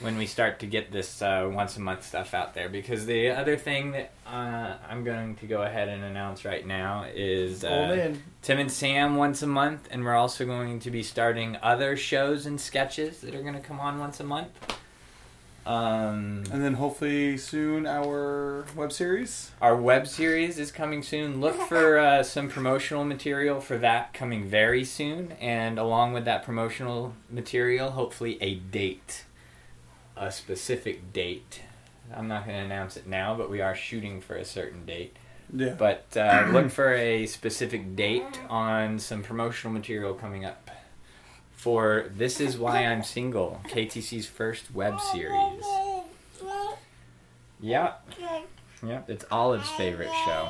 when 0.00 0.16
we 0.16 0.26
start 0.26 0.58
to 0.60 0.66
get 0.66 0.90
this 0.90 1.22
uh, 1.22 1.48
once 1.52 1.76
a 1.76 1.80
month 1.80 2.06
stuff 2.06 2.34
out 2.34 2.54
there. 2.54 2.68
Because 2.68 3.06
the 3.06 3.30
other 3.30 3.56
thing 3.56 3.92
that 3.92 4.12
uh, 4.26 4.74
I'm 4.88 5.04
going 5.04 5.36
to 5.36 5.46
go 5.46 5.62
ahead 5.62 5.88
and 5.88 6.02
announce 6.02 6.44
right 6.44 6.66
now 6.66 7.04
is 7.14 7.64
uh, 7.64 8.14
Tim 8.42 8.58
and 8.58 8.70
Sam 8.70 9.16
once 9.16 9.42
a 9.42 9.46
month, 9.46 9.88
and 9.90 10.04
we're 10.04 10.16
also 10.16 10.44
going 10.44 10.80
to 10.80 10.90
be 10.90 11.02
starting 11.02 11.56
other 11.62 11.96
shows 11.96 12.46
and 12.46 12.60
sketches 12.60 13.20
that 13.20 13.34
are 13.34 13.42
going 13.42 13.54
to 13.54 13.60
come 13.60 13.80
on 13.80 13.98
once 13.98 14.20
a 14.20 14.24
month. 14.24 14.50
Um, 15.66 16.44
and 16.50 16.64
then 16.64 16.74
hopefully 16.74 17.36
soon 17.36 17.86
our 17.86 18.64
web 18.74 18.92
series. 18.92 19.50
our 19.60 19.76
web 19.76 20.06
series 20.08 20.58
is 20.58 20.72
coming 20.72 21.02
soon. 21.02 21.40
Look 21.40 21.54
for 21.68 21.98
uh, 21.98 22.22
some 22.22 22.48
promotional 22.48 23.04
material 23.04 23.60
for 23.60 23.76
that 23.78 24.14
coming 24.14 24.48
very 24.48 24.84
soon, 24.84 25.32
and 25.32 25.78
along 25.78 26.14
with 26.14 26.24
that 26.24 26.44
promotional 26.44 27.14
material, 27.30 27.90
hopefully 27.90 28.38
a 28.40 28.54
date, 28.54 29.24
a 30.20 30.30
specific 30.30 31.12
date. 31.12 31.62
I'm 32.14 32.28
not 32.28 32.44
going 32.44 32.56
to 32.56 32.64
announce 32.64 32.96
it 32.96 33.06
now, 33.06 33.34
but 33.34 33.50
we 33.50 33.60
are 33.60 33.74
shooting 33.74 34.20
for 34.20 34.36
a 34.36 34.44
certain 34.44 34.84
date. 34.84 35.16
Yeah. 35.52 35.74
But 35.76 36.06
uh, 36.16 36.48
look 36.52 36.70
for 36.70 36.92
a 36.92 37.26
specific 37.26 37.96
date 37.96 38.38
on 38.48 38.98
some 38.98 39.22
promotional 39.22 39.72
material 39.72 40.14
coming 40.14 40.44
up 40.44 40.70
for 41.52 42.10
This 42.14 42.38
Is 42.38 42.58
Why 42.58 42.86
I'm 42.86 43.02
Single, 43.02 43.60
KTC's 43.68 44.26
first 44.26 44.74
web 44.74 45.00
series. 45.00 45.64
Yeah, 47.62 47.94
yeah, 48.86 49.02
it's 49.08 49.24
Olive's 49.30 49.68
favorite 49.70 50.10
show. 50.24 50.48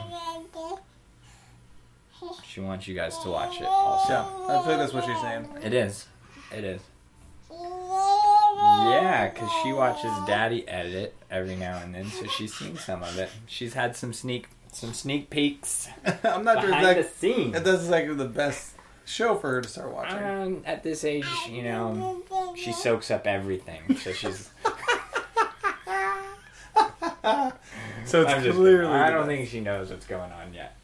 She 2.46 2.60
wants 2.60 2.86
you 2.86 2.94
guys 2.94 3.18
to 3.20 3.30
watch 3.30 3.60
it 3.60 3.64
also. 3.66 4.12
yeah, 4.12 4.56
I 4.58 4.62
think 4.64 4.78
that's 4.78 4.92
what 4.92 5.04
she's 5.04 5.20
saying. 5.20 5.48
It 5.64 5.72
is. 5.74 6.06
It 6.56 6.64
is. 6.64 6.80
Yeah, 8.88 9.28
because 9.28 9.50
she 9.62 9.72
watches 9.72 10.12
Daddy 10.26 10.66
edit 10.68 11.14
every 11.30 11.56
now 11.56 11.78
and 11.78 11.94
then, 11.94 12.06
so 12.06 12.26
she's 12.26 12.54
seen 12.54 12.76
some 12.76 13.02
of 13.02 13.18
it. 13.18 13.30
She's 13.46 13.74
had 13.74 13.96
some 13.96 14.12
sneak 14.12 14.48
some 14.72 14.92
sneak 14.92 15.30
peeks 15.30 15.88
I'm 16.22 16.44
not 16.44 16.60
sure 16.60 16.70
if 16.70 16.76
behind 16.76 16.98
the 16.98 17.02
that, 17.02 17.14
scenes. 17.16 17.56
if 17.56 17.64
that's 17.64 17.88
like 17.88 18.16
the 18.16 18.24
best 18.24 18.74
show 19.04 19.34
for 19.36 19.50
her 19.50 19.60
to 19.60 19.68
start 19.68 19.92
watching. 19.92 20.18
Um, 20.18 20.62
at 20.64 20.82
this 20.82 21.04
age, 21.04 21.26
you 21.48 21.62
know, 21.62 22.22
she 22.56 22.72
soaks 22.72 23.10
up 23.10 23.26
everything. 23.26 23.96
So 23.96 24.12
she's. 24.12 24.50
so 28.04 28.22
it's 28.22 28.32
I'm 28.32 28.42
just. 28.44 28.56
clearly. 28.56 28.92
I 28.92 29.10
don't 29.10 29.26
think 29.26 29.48
she 29.48 29.60
knows 29.60 29.90
what's 29.90 30.06
going 30.06 30.30
on 30.32 30.54
yet. 30.54 30.76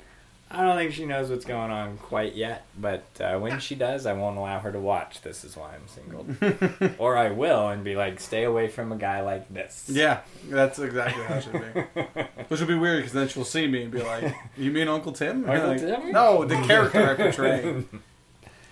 I 0.48 0.62
don't 0.62 0.76
think 0.76 0.92
she 0.92 1.04
knows 1.06 1.28
what's 1.28 1.44
going 1.44 1.72
on 1.72 1.98
quite 1.98 2.34
yet. 2.36 2.66
But 2.78 3.04
uh, 3.20 3.38
when 3.38 3.58
she 3.58 3.74
does, 3.74 4.06
I 4.06 4.12
won't 4.12 4.36
allow 4.38 4.60
her 4.60 4.70
to 4.70 4.78
watch. 4.78 5.20
This 5.22 5.42
is 5.44 5.56
why 5.56 5.74
I'm 5.74 5.88
single. 5.88 6.94
or 6.98 7.16
I 7.16 7.30
will 7.30 7.68
and 7.68 7.82
be 7.82 7.96
like, 7.96 8.20
stay 8.20 8.44
away 8.44 8.68
from 8.68 8.92
a 8.92 8.96
guy 8.96 9.22
like 9.22 9.52
this. 9.52 9.86
Yeah, 9.92 10.20
that's 10.48 10.78
exactly 10.78 11.24
how 11.24 11.34
it 11.34 11.42
should 11.42 11.52
be. 11.52 12.22
Which 12.48 12.60
would 12.60 12.68
be 12.68 12.76
weird 12.76 12.98
because 12.98 13.12
then 13.12 13.26
she'll 13.28 13.44
see 13.44 13.66
me 13.66 13.82
and 13.82 13.90
be 13.90 14.00
like, 14.02 14.34
"You 14.56 14.70
mean 14.70 14.86
Uncle 14.86 15.12
Tim?" 15.12 15.48
Uncle 15.50 15.68
like, 15.68 15.78
Tim? 15.80 16.12
No, 16.12 16.44
the 16.44 16.54
character 16.62 17.10
I 17.10 17.14
portray. 17.14 17.84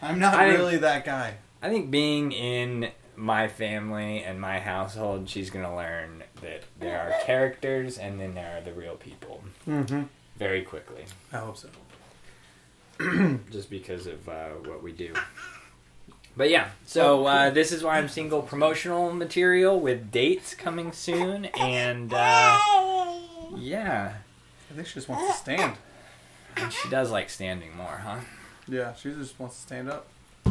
I'm 0.00 0.18
not 0.20 0.34
I- 0.38 0.48
really 0.54 0.76
that 0.78 1.04
guy. 1.04 1.34
I 1.60 1.70
think 1.70 1.90
being 1.90 2.30
in 2.30 2.90
my 3.16 3.48
family 3.48 4.22
and 4.22 4.40
my 4.40 4.60
household, 4.60 5.28
she's 5.28 5.50
gonna 5.50 5.74
learn 5.74 6.22
that 6.42 6.62
there 6.78 7.00
are 7.00 7.24
characters 7.24 7.96
and 7.98 8.20
then 8.20 8.34
there 8.34 8.58
are 8.58 8.60
the 8.60 8.72
real 8.72 8.96
people 8.96 9.42
Mm-hmm. 9.66 10.02
Very 10.38 10.62
quickly. 10.62 11.04
I 11.32 11.38
hope 11.38 11.56
so. 11.56 11.68
just 13.50 13.70
because 13.70 14.06
of 14.06 14.28
uh, 14.28 14.50
what 14.64 14.82
we 14.82 14.92
do. 14.92 15.12
But 16.36 16.50
yeah, 16.50 16.70
so 16.84 17.26
uh, 17.26 17.50
this 17.50 17.70
is 17.70 17.82
why 17.84 17.98
I'm 17.98 18.08
single. 18.08 18.42
Promotional 18.42 19.12
material 19.12 19.78
with 19.78 20.10
dates 20.10 20.54
coming 20.54 20.90
soon, 20.92 21.44
and 21.46 22.12
uh, 22.12 22.58
yeah, 23.56 24.14
I 24.70 24.74
think 24.74 24.86
she 24.88 24.94
just 24.94 25.08
wants 25.08 25.32
to 25.32 25.38
stand. 25.38 25.76
and 26.56 26.72
she 26.72 26.88
does 26.88 27.10
like 27.12 27.30
standing 27.30 27.76
more, 27.76 28.00
huh? 28.04 28.18
Yeah, 28.66 28.94
she 28.94 29.10
just 29.10 29.38
wants 29.38 29.56
to 29.56 29.62
stand 29.62 29.88
up. 29.90 30.06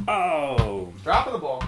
Oh, 0.07 0.93
Dropping 1.03 1.33
the 1.33 1.39
ball. 1.39 1.63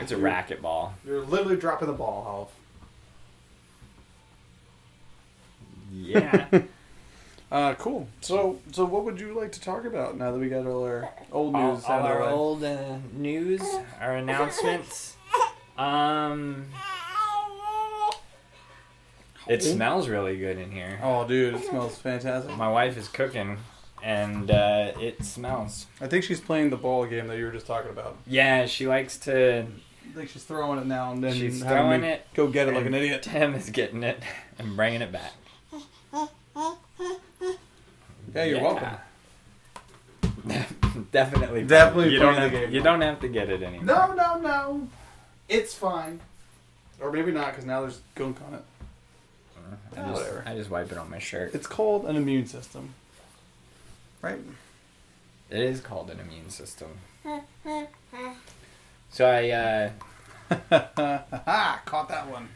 it's 0.00 0.12
a 0.12 0.16
racquetball. 0.16 0.92
You're 1.06 1.22
literally 1.24 1.56
dropping 1.56 1.88
the 1.88 1.94
ball, 1.94 2.50
Yeah. 5.92 6.46
Half. 7.50 7.58
Uh, 7.58 7.74
cool. 7.82 8.08
So, 8.20 8.58
so 8.72 8.84
what 8.84 9.04
would 9.04 9.20
you 9.20 9.38
like 9.38 9.52
to 9.52 9.60
talk 9.60 9.84
about 9.84 10.16
now 10.18 10.32
that 10.32 10.38
we 10.38 10.48
got 10.48 10.66
all 10.66 10.84
our 10.84 11.10
old 11.32 11.54
news 11.54 11.84
all 11.84 11.92
out 11.92 12.00
of 12.00 12.06
our 12.06 12.20
way? 12.22 12.28
old 12.28 12.64
uh, 12.64 12.98
news, 13.12 13.62
our 14.00 14.16
announcements. 14.16 15.14
Um, 15.78 16.66
it 19.46 19.62
smells 19.62 20.08
really 20.08 20.36
good 20.36 20.58
in 20.58 20.72
here. 20.72 20.98
Oh, 21.02 21.26
dude, 21.26 21.54
it 21.54 21.64
smells 21.64 21.96
fantastic. 21.96 22.56
My 22.56 22.68
wife 22.68 22.96
is 22.98 23.06
cooking, 23.06 23.58
and 24.02 24.50
uh, 24.50 24.92
it 25.00 25.24
smells. 25.24 25.86
I 26.00 26.08
think 26.08 26.24
she's 26.24 26.40
playing 26.40 26.70
the 26.70 26.76
ball 26.76 27.06
game 27.06 27.28
that 27.28 27.38
you 27.38 27.44
were 27.44 27.52
just 27.52 27.66
talking 27.66 27.90
about. 27.90 28.16
Yeah, 28.26 28.66
she 28.66 28.88
likes 28.88 29.18
to. 29.18 29.66
I 30.10 30.14
think 30.16 30.30
she's 30.30 30.42
throwing 30.42 30.80
it 30.80 30.86
now 30.86 31.12
and 31.12 31.22
then. 31.22 31.34
She's 31.34 31.62
throwing 31.62 32.02
it. 32.02 32.26
Go 32.34 32.48
get 32.48 32.66
it 32.66 32.74
like 32.74 32.86
an 32.86 32.94
idiot. 32.94 33.22
Tim 33.22 33.54
is 33.54 33.70
getting 33.70 34.02
it 34.02 34.20
and 34.58 34.74
bringing 34.74 35.00
it 35.00 35.12
back. 35.12 35.32
Yeah, 38.38 38.44
you're 38.44 38.62
welcome. 38.62 38.90
Definitely. 41.10 41.64
Definitely 41.64 42.12
You 42.12 42.20
don't 42.20 42.34
have. 42.36 42.52
game. 42.52 42.70
You 42.70 42.80
don't 42.82 43.00
have 43.00 43.20
to 43.20 43.28
get 43.28 43.50
it 43.50 43.64
anymore. 43.64 43.84
No, 43.84 44.14
no, 44.14 44.38
no. 44.38 44.88
It's 45.48 45.74
fine. 45.74 46.20
Or 47.00 47.10
maybe 47.10 47.32
not, 47.32 47.46
because 47.48 47.64
now 47.64 47.80
there's 47.80 48.00
gunk 48.14 48.38
on 48.46 48.54
it. 48.54 48.62
I 49.96 50.02
just, 50.02 50.12
whatever. 50.12 50.44
I 50.46 50.54
just 50.54 50.70
wipe 50.70 50.92
it 50.92 50.98
on 50.98 51.10
my 51.10 51.18
shirt. 51.18 51.52
It's 51.52 51.66
called 51.66 52.06
an 52.06 52.14
immune 52.14 52.46
system. 52.46 52.94
Right? 54.22 54.38
It 55.50 55.60
is 55.60 55.80
called 55.80 56.08
an 56.10 56.20
immune 56.20 56.50
system. 56.50 56.88
So 59.10 59.24
I. 59.26 59.48
Uh, 59.50 59.90
Caught 61.86 62.08
that 62.10 62.28
one. 62.30 62.50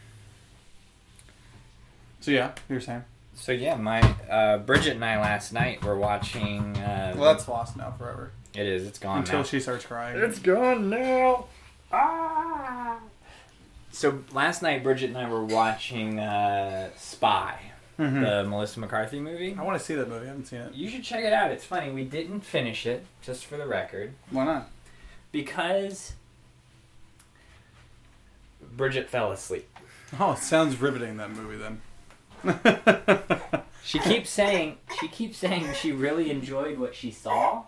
So 2.21 2.29
yeah, 2.29 2.51
you're 2.69 2.79
saying. 2.79 3.03
So 3.35 3.51
yeah, 3.51 3.75
my 3.75 4.01
uh, 4.29 4.57
Bridget 4.59 4.95
and 4.95 5.05
I 5.05 5.19
last 5.19 5.53
night 5.53 5.83
were 5.83 5.97
watching. 5.97 6.77
Uh, 6.77 7.13
Well, 7.17 7.33
that's 7.33 7.47
lost 7.47 7.75
now 7.77 7.91
forever. 7.97 8.31
it 8.55 8.65
is. 8.65 8.85
It's 8.87 8.99
gone 8.99 9.19
Until 9.19 9.39
now. 9.39 9.43
she 9.43 9.59
starts 9.59 9.85
crying. 9.85 10.17
It's 10.19 10.39
gone 10.39 10.89
now. 10.89 11.45
Ah. 11.91 12.97
So 13.91 14.23
last 14.31 14.61
night, 14.63 14.81
Bridget 14.83 15.07
and 15.09 15.17
I 15.17 15.29
were 15.29 15.43
watching 15.45 16.19
uh, 16.19 16.89
Spy, 16.97 17.55
Mhm. 17.99 18.21
the 18.23 18.49
Melissa 18.49 18.79
McCarthy 18.79 19.19
movie. 19.19 19.55
I 19.57 19.61
want 19.63 19.77
to 19.77 19.83
see 19.85 19.93
that 19.95 20.09
movie. 20.09 20.25
I 20.25 20.29
haven't 20.29 20.45
seen 20.45 20.61
it. 20.61 20.73
You 20.73 20.89
should 20.89 21.03
check 21.03 21.23
it 21.23 21.31
out. 21.33 21.51
It's 21.51 21.63
funny. 21.65 21.91
We 21.91 22.03
didn't 22.03 22.41
finish 22.41 22.85
it, 22.87 23.05
just 23.21 23.45
for 23.45 23.57
the 23.57 23.67
record, 23.67 24.13
Why 24.31 24.45
not? 24.45 24.69
because 25.31 26.13
Bridget 28.75 29.09
fell 29.09 29.31
asleep. 29.31 29.69
Oh, 30.19 30.31
it 30.33 30.39
sounds 30.39 30.79
riveting. 30.81 31.17
That 31.17 31.29
movie 31.31 31.57
then. 31.57 31.81
She 33.93 33.99
keeps 33.99 34.31
saying 34.31 34.77
she 34.99 35.07
keeps 35.07 35.37
saying 35.37 35.71
she 35.75 35.91
really 35.91 36.31
enjoyed 36.31 36.79
what 36.79 36.95
she 36.95 37.11
saw, 37.11 37.65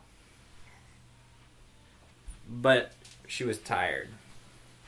but 2.49 2.93
she 3.27 3.43
was 3.43 3.59
tired, 3.59 4.07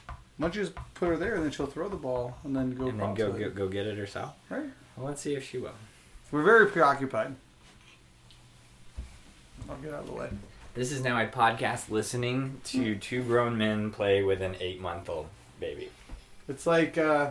Why 0.07 0.15
don't 0.39 0.55
you 0.55 0.63
just 0.63 0.73
put 0.95 1.09
her 1.09 1.15
there 1.15 1.35
and 1.35 1.43
then 1.43 1.51
she'll 1.51 1.67
throw 1.67 1.89
the 1.89 1.95
ball 1.95 2.39
and 2.43 2.55
then 2.55 2.71
go 2.71 2.87
and 2.87 2.99
then 2.99 3.13
go 3.13 3.31
go, 3.33 3.51
go 3.51 3.67
get 3.67 3.85
it 3.85 3.99
herself. 3.99 4.33
Right. 4.49 4.65
Well, 4.95 5.05
let's 5.05 5.21
see 5.21 5.35
if 5.35 5.47
she 5.47 5.59
will. 5.59 5.75
We're 6.31 6.41
very 6.41 6.65
preoccupied. 6.71 7.35
I'll 9.69 9.77
get 9.77 9.93
out 9.93 9.99
of 9.99 10.07
the 10.07 10.13
way. 10.13 10.29
This 10.73 10.91
is 10.91 11.03
now 11.03 11.21
a 11.21 11.27
podcast 11.27 11.91
listening 11.91 12.61
to 12.63 12.95
two 12.95 13.21
grown 13.21 13.59
men 13.59 13.91
play 13.91 14.23
with 14.23 14.41
an 14.41 14.55
eight 14.59 14.81
month 14.81 15.07
old 15.07 15.27
baby. 15.59 15.91
It's 16.49 16.65
like 16.65 16.97
uh 16.97 17.29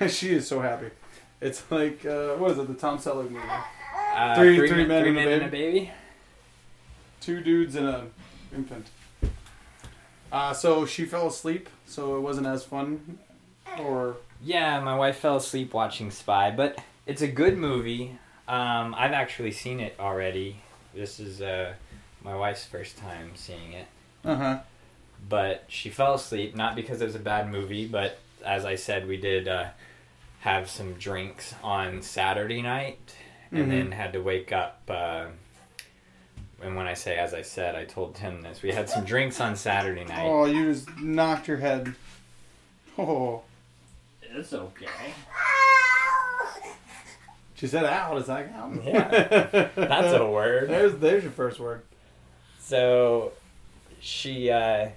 she 0.08 0.32
is 0.32 0.48
so 0.48 0.62
happy. 0.62 0.92
It's 1.42 1.62
like 1.70 2.06
uh 2.06 2.34
what 2.36 2.52
is 2.52 2.58
it, 2.58 2.68
the 2.68 2.74
Tom 2.74 2.98
Selleck 2.98 3.30
movie? 3.30 3.44
Uh, 4.14 4.34
Three- 4.36 4.56
three, 4.56 4.68
three 4.68 4.84
men, 4.84 4.88
men 4.88 5.02
three 5.02 5.08
and 5.10 5.18
a 5.18 5.24
men 5.24 5.32
and 5.34 5.42
a 5.42 5.48
baby. 5.48 5.90
Two 7.20 7.40
dudes 7.40 7.74
and 7.76 7.86
a 7.88 8.06
infant. 8.54 8.86
Uh 10.30 10.52
so 10.52 10.86
she 10.86 11.04
fell 11.04 11.28
asleep, 11.28 11.68
so 11.86 12.16
it 12.16 12.20
wasn't 12.20 12.46
as 12.46 12.64
fun. 12.64 13.18
Or 13.78 14.16
Yeah, 14.42 14.80
my 14.80 14.96
wife 14.96 15.16
fell 15.18 15.36
asleep 15.36 15.74
watching 15.74 16.10
Spy, 16.10 16.50
but 16.50 16.78
it's 17.06 17.22
a 17.22 17.28
good 17.28 17.56
movie. 17.58 18.18
Um, 18.48 18.94
I've 18.98 19.12
actually 19.12 19.52
seen 19.52 19.80
it 19.80 19.94
already. 19.98 20.56
This 20.94 21.18
is 21.20 21.40
uh, 21.40 21.74
my 22.22 22.34
wife's 22.34 22.64
first 22.64 22.98
time 22.98 23.32
seeing 23.34 23.72
it. 23.72 23.86
uh 24.24 24.34
huh. 24.36 24.58
but 25.28 25.64
she 25.68 25.88
fell 25.90 26.14
asleep 26.14 26.54
not 26.56 26.76
because 26.76 27.00
it 27.00 27.04
was 27.04 27.14
a 27.14 27.18
bad 27.32 27.50
movie 27.50 27.86
but 27.86 28.18
as 28.44 28.64
i 28.64 28.74
said 28.76 29.06
we 29.08 29.16
did 29.16 29.46
uh, 29.48 29.66
have 30.42 30.68
some 30.70 30.92
drinks 30.94 31.54
on 31.64 32.02
saturday 32.02 32.60
night 32.62 33.14
and 33.50 33.66
Mhm. 33.66 33.70
then 33.70 33.92
had 33.92 34.12
to 34.12 34.20
wake 34.20 34.52
up 34.52 34.80
uh, 34.88 35.26
and 36.62 36.76
when 36.76 36.86
i 36.86 36.94
say 36.94 37.16
as 37.16 37.32
i 37.34 37.42
said 37.42 37.74
i 37.74 37.84
told 37.84 38.14
tim 38.14 38.42
this 38.42 38.60
we 38.62 38.70
had 38.72 38.88
some 38.88 39.04
drinks 39.04 39.40
on 39.40 39.56
saturday 39.56 40.04
night 40.04 40.24
Oh, 40.26 40.44
you 40.46 40.72
just 40.72 40.96
knocked 40.98 41.48
your 41.48 41.56
head. 41.58 41.94
Oh, 42.98 43.42
It's 44.20 44.52
okay. 44.52 44.86
she 47.54 47.66
said 47.66 47.84
"ow." 47.84 48.16
It's 48.16 48.28
like, 48.28 48.50
count? 48.52 48.82
Yeah. 48.84 49.68
That's 49.76 50.12
a 50.14 50.26
word. 50.28 50.68
There's 50.68 50.94
there's 50.96 51.22
your 51.22 51.32
first 51.32 51.60
word. 51.60 51.82
So 52.60 53.32
she 54.00 54.50
uh 54.50 54.88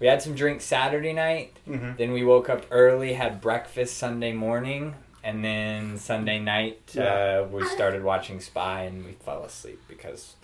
we 0.00 0.06
had 0.06 0.22
some 0.22 0.34
drinks 0.34 0.64
Saturday 0.64 1.12
night. 1.12 1.56
Mm-hmm. 1.68 1.92
Then 1.96 2.12
we 2.12 2.24
woke 2.24 2.48
up 2.48 2.64
early, 2.70 3.14
had 3.14 3.40
breakfast 3.40 3.96
Sunday 3.98 4.32
morning, 4.32 4.94
and 5.24 5.44
then 5.44 5.98
Sunday 5.98 6.38
night 6.38 6.92
Yeah. 6.94 7.42
uh, 7.44 7.48
we 7.50 7.64
started 7.66 8.02
watching 8.04 8.40
Spy 8.40 8.82
and 8.82 9.04
we 9.04 9.12
fell 9.12 9.42
asleep 9.44 9.80
because 9.88 10.34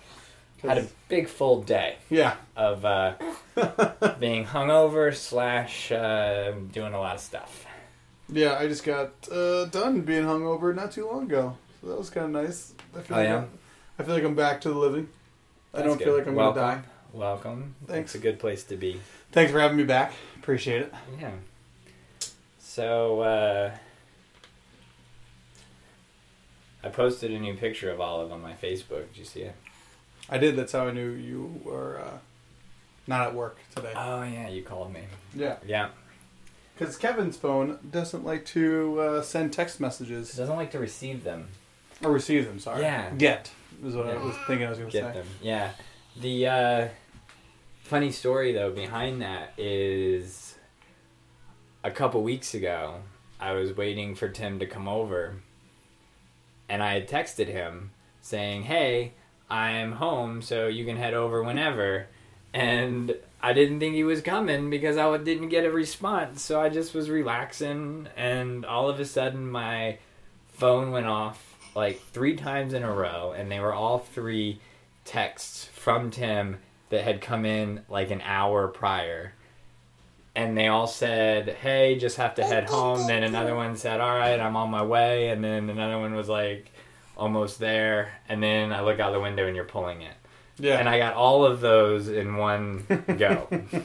had 0.63 0.79
a 0.79 0.87
big 1.09 1.27
full 1.29 1.61
day 1.63 1.97
Yeah. 2.09 2.37
of 2.57 2.85
uh, 2.85 3.15
being 4.21 4.45
hungover 4.47 5.15
slash 5.15 5.91
uh, 5.91 6.53
doing 6.71 6.95
a 6.95 7.01
lot 7.01 7.17
of 7.17 7.21
stuff. 7.21 7.67
yeah, 8.29 8.57
I 8.59 8.69
just 8.69 8.85
got 8.85 9.11
uh, 9.31 9.65
done 9.67 10.03
being 10.03 10.23
hungover 10.25 10.73
not 10.75 10.93
too 10.93 11.07
long 11.11 11.25
ago, 11.25 11.57
so 11.81 11.89
that 11.89 11.99
was 11.99 12.11
kind 12.11 12.27
of 12.37 12.45
nice. 12.45 12.75
I 12.97 13.01
feel 13.01 13.17
Oh, 13.17 13.21
like 13.21 13.29
yeah? 13.29 13.37
I'm, 13.39 13.51
I 13.99 14.03
feel 14.05 14.15
like 14.15 14.25
I'm 14.25 14.35
back 14.37 14.61
to 14.63 14.69
the 14.71 14.79
living. 14.79 15.09
I 15.75 15.83
don't 15.83 15.99
feel 15.99 16.17
like 16.17 16.27
I'm 16.29 16.35
Welcome. 16.37 16.63
gonna 16.63 16.77
die. 16.77 16.83
Welcome. 17.13 17.75
Thanks. 17.87 18.15
It's 18.15 18.23
a 18.23 18.27
good 18.27 18.39
place 18.39 18.63
to 18.65 18.77
be. 18.77 19.01
Thanks 19.33 19.51
for 19.53 19.61
having 19.61 19.77
me 19.77 19.85
back. 19.85 20.13
Appreciate 20.39 20.83
it. 20.83 20.95
Yeah. 21.21 21.31
So 22.59 23.21
uh, 23.21 23.71
I 26.85 26.89
posted 26.89 27.31
a 27.31 27.39
new 27.39 27.55
picture 27.55 27.91
of 27.91 28.01
Olive 28.01 28.33
on 28.33 28.41
my 28.43 28.53
Facebook. 28.55 29.09
Did 29.09 29.17
you 29.17 29.25
see 29.25 29.43
it? 29.43 29.55
I 30.29 30.39
did. 30.39 30.57
That's 30.57 30.73
how 30.73 30.87
I 30.87 30.93
knew 30.93 31.11
you 31.11 31.61
were 31.65 32.01
uh, 32.01 32.19
not 33.07 33.23
at 33.29 33.35
work 33.35 33.59
today. 33.75 33.93
Oh 33.95 34.23
yeah, 34.23 34.49
you 34.49 34.63
called 34.63 34.93
me. 34.93 35.03
Yeah, 35.35 35.57
Yeah. 35.67 35.89
because 36.77 36.97
Kevin's 36.97 37.37
phone 37.37 37.79
doesn't 37.91 38.25
like 38.25 38.45
to 38.47 39.01
uh, 39.01 39.23
send 39.23 39.53
text 39.53 39.81
messages 39.81 40.33
doesn't 40.35 40.57
like 40.57 40.71
to 40.73 40.79
receive 40.79 41.25
them. 41.25 41.49
or 42.03 42.11
receive 42.13 42.47
them. 42.47 42.59
Sorry. 42.59 42.83
Yeah. 42.83 43.11
Get 43.17 43.51
is 43.85 43.95
what 43.95 44.07
I 44.09 44.17
was 44.17 44.35
thinking. 44.47 44.67
I 44.67 44.71
was 44.71 44.79
going 44.79 44.91
to 44.91 44.97
Get 44.99 45.13
say. 45.15 45.19
them. 45.21 45.27
Yeah. 45.41 45.71
The 46.21 46.47
uh, 46.47 46.89
funny 47.93 48.11
story 48.11 48.55
though 48.55 48.71
behind 48.71 49.21
that 49.21 49.53
is 49.59 50.55
a 51.85 51.91
couple 51.91 52.23
weeks 52.23 52.55
ago 52.55 52.95
I 53.39 53.53
was 53.53 53.77
waiting 53.77 54.15
for 54.15 54.31
Tim 54.31 54.61
to 54.61 54.67
come 54.67 54.89
over 54.89 55.43
and 56.71 56.83
I 56.83 56.95
had 56.95 57.07
texted 57.07 57.49
him 57.49 57.91
saying, 58.23 58.63
"Hey, 58.63 59.13
I'm 59.51 59.93
home 59.93 60.41
so 60.41 60.69
you 60.69 60.87
can 60.87 60.97
head 60.97 61.13
over 61.13 61.43
whenever." 61.43 62.07
And 62.55 63.15
I 63.43 63.53
didn't 63.53 63.79
think 63.79 63.95
he 63.95 64.05
was 64.05 64.23
coming 64.23 64.71
because 64.71 64.97
I 64.97 65.15
didn't 65.19 65.51
get 65.51 65.67
a 65.67 65.71
response. 65.71 66.41
So 66.41 66.63
I 66.63 66.71
just 66.71 66.95
was 66.95 67.11
relaxing 67.11 68.09
and 68.17 68.65
all 68.65 68.89
of 68.89 69.01
a 69.01 69.05
sudden 69.05 69.51
my 69.51 69.99
phone 70.49 70.93
went 70.93 71.09
off 71.09 71.59
like 71.75 72.01
3 72.01 72.37
times 72.37 72.73
in 72.73 72.85
a 72.85 72.91
row 72.91 73.35
and 73.37 73.53
they 73.53 73.61
were 73.61 73.75
all 73.75 73.99
three 73.99 74.63
texts 75.05 75.67
from 75.75 76.11
Tim 76.11 76.57
that 76.93 77.05
had 77.05 77.23
come 77.23 77.47
in 77.47 77.81
like 77.89 78.11
an 78.11 78.21
hour 78.21 78.69
prior. 78.69 79.33
And 80.37 80.57
they 80.57 80.69
all 80.69 80.87
said, 80.87 81.49
Hey, 81.49 81.99
just 81.99 82.19
have 82.19 82.35
to 82.35 82.45
head 82.45 82.69
home. 82.69 83.07
Then 83.07 83.23
another 83.23 83.57
one 83.57 83.77
said, 83.77 83.99
All 84.01 84.15
right, 84.15 84.39
I'm 84.39 84.57
on 84.57 84.71
my 84.71 84.83
way. 84.83 85.31
And 85.31 85.43
then 85.43 85.71
another 85.71 85.99
one 85.99 86.15
was 86.15 86.29
like, 86.29 86.71
Almost 87.17 87.59
there. 87.59 88.13
And 88.29 88.43
then 88.43 88.75
I 88.75 88.83
look 88.83 89.01
out 89.01 89.13
the 89.13 89.21
window 89.21 89.47
and 89.47 89.57
you're 89.57 89.65
pulling 89.65 90.03
it. 90.03 90.13
Yeah. 90.59 90.79
And 90.79 90.89
I 90.89 90.99
got 90.99 91.15
all 91.15 91.47
of 91.47 91.63
those 91.63 92.09
in 92.09 92.37
one 92.37 92.85
go. 93.19 93.49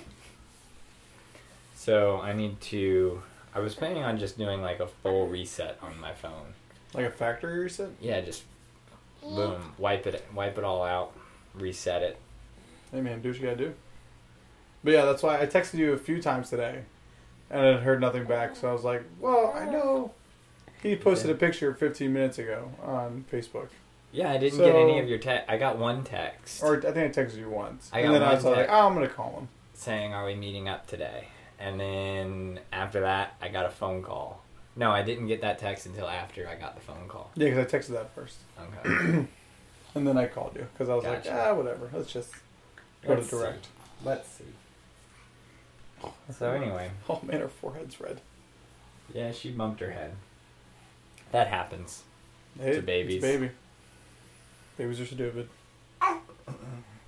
so 1.75 2.19
I 2.19 2.33
need 2.33 2.59
to. 2.61 3.23
I 3.55 3.59
was 3.59 3.73
planning 3.73 4.03
on 4.03 4.19
just 4.19 4.37
doing 4.37 4.61
like 4.61 4.81
a 4.81 4.87
full 4.87 5.27
reset 5.27 5.79
on 5.81 5.97
my 5.99 6.13
phone. 6.13 6.53
like 6.93 7.05
a 7.05 7.09
factory 7.09 7.57
reset. 7.57 7.89
Yeah, 8.01 8.19
just 8.19 8.43
boom, 9.21 9.73
wipe 9.77 10.05
it, 10.05 10.27
wipe 10.35 10.57
it 10.57 10.65
all 10.65 10.83
out, 10.83 11.13
reset 11.55 12.03
it. 12.03 12.19
Hey 12.91 13.01
man, 13.01 13.21
do 13.21 13.29
what 13.29 13.37
you 13.37 13.43
gotta 13.43 13.57
do. 13.57 13.73
But 14.83 14.93
yeah, 14.93 15.05
that's 15.05 15.23
why 15.23 15.41
I 15.41 15.45
texted 15.45 15.75
you 15.75 15.93
a 15.93 15.97
few 15.97 16.21
times 16.21 16.49
today, 16.49 16.83
and 17.49 17.61
I 17.65 17.73
heard 17.77 17.99
nothing 17.99 18.25
back. 18.25 18.55
So 18.55 18.69
I 18.69 18.73
was 18.73 18.83
like, 18.83 19.03
"Well, 19.19 19.51
I 19.55 19.65
know." 19.65 20.13
He 20.81 20.95
posted 20.95 21.31
a 21.31 21.35
picture 21.35 21.73
15 21.73 22.13
minutes 22.13 22.37
ago 22.37 22.71
on 22.83 23.25
Facebook, 23.31 23.69
Yeah, 24.11 24.31
I 24.31 24.37
didn't 24.37 24.59
So- 24.59 24.65
get 24.65 24.75
any 24.75 24.99
of 24.99 25.09
your 25.09 25.17
text. 25.17 25.49
I 25.49 25.57
got 25.57 25.77
one 25.77 26.03
text 26.03 26.63
or 26.63 26.77
I 26.77 26.91
think 26.91 27.17
I 27.17 27.21
texted 27.21 27.37
you 27.37 27.49
once, 27.49 27.89
I 27.91 27.99
and 28.01 28.13
then 28.13 28.21
I 28.23 28.27
one 28.27 28.35
was 28.35 28.45
like, 28.45 28.55
text. 28.55 28.71
"Oh, 28.73 28.87
I'm 28.87 28.93
gonna 28.93 29.07
call 29.09 29.31
him." 29.39 29.49
saying, 29.73 30.13
"Are 30.13 30.25
we 30.25 30.35
meeting 30.35 30.69
up 30.69 30.87
today?" 30.87 31.27
And 31.59 31.79
then 31.79 32.59
after 32.71 33.01
that, 33.01 33.33
I 33.41 33.47
got 33.49 33.65
a 33.65 33.69
phone 33.69 34.01
call. 34.03 34.43
No, 34.75 34.91
I 34.91 35.01
didn't 35.01 35.25
get 35.27 35.41
that 35.41 35.57
text 35.57 35.87
until 35.87 36.07
after 36.07 36.47
I 36.47 36.55
got 36.55 36.75
the 36.75 36.81
phone 36.81 37.07
call. 37.07 37.31
Yeah, 37.35 37.49
because 37.49 37.65
I 37.73 37.77
texted 37.77 37.93
that 37.93 38.11
first, 38.11 38.37
Okay. 38.59 39.25
and 39.95 40.07
then 40.07 40.17
I 40.17 40.27
called 40.27 40.55
you 40.55 40.67
because 40.73 40.87
I 40.89 40.95
was 40.95 41.03
Gotcha. 41.03 41.29
like, 41.29 41.37
"Ah, 41.39 41.53
whatever. 41.55 41.89
Let's 41.91 42.11
just 42.13 42.31
go 43.07 43.15
Let's 43.15 43.29
to 43.29 43.35
direct." 43.37 43.65
see. 43.65 43.71
Let's 44.05 44.27
see. 44.29 44.43
So 46.37 46.51
anyway, 46.51 46.91
Oh 47.09 47.19
man, 47.23 47.39
her 47.41 47.47
forehead's 47.47 47.99
red. 47.99 48.21
yeah, 49.13 49.31
she 49.31 49.49
bumped 49.51 49.79
her 49.79 49.91
head. 49.91 50.13
That 51.31 51.47
happens. 51.47 52.03
Hey, 52.59 52.73
To 52.75 52.81
babies. 52.81 53.15
It's 53.15 53.21
baby. 53.23 53.51
Babies 54.77 54.99
are 55.01 55.05
stupid. 55.05 55.49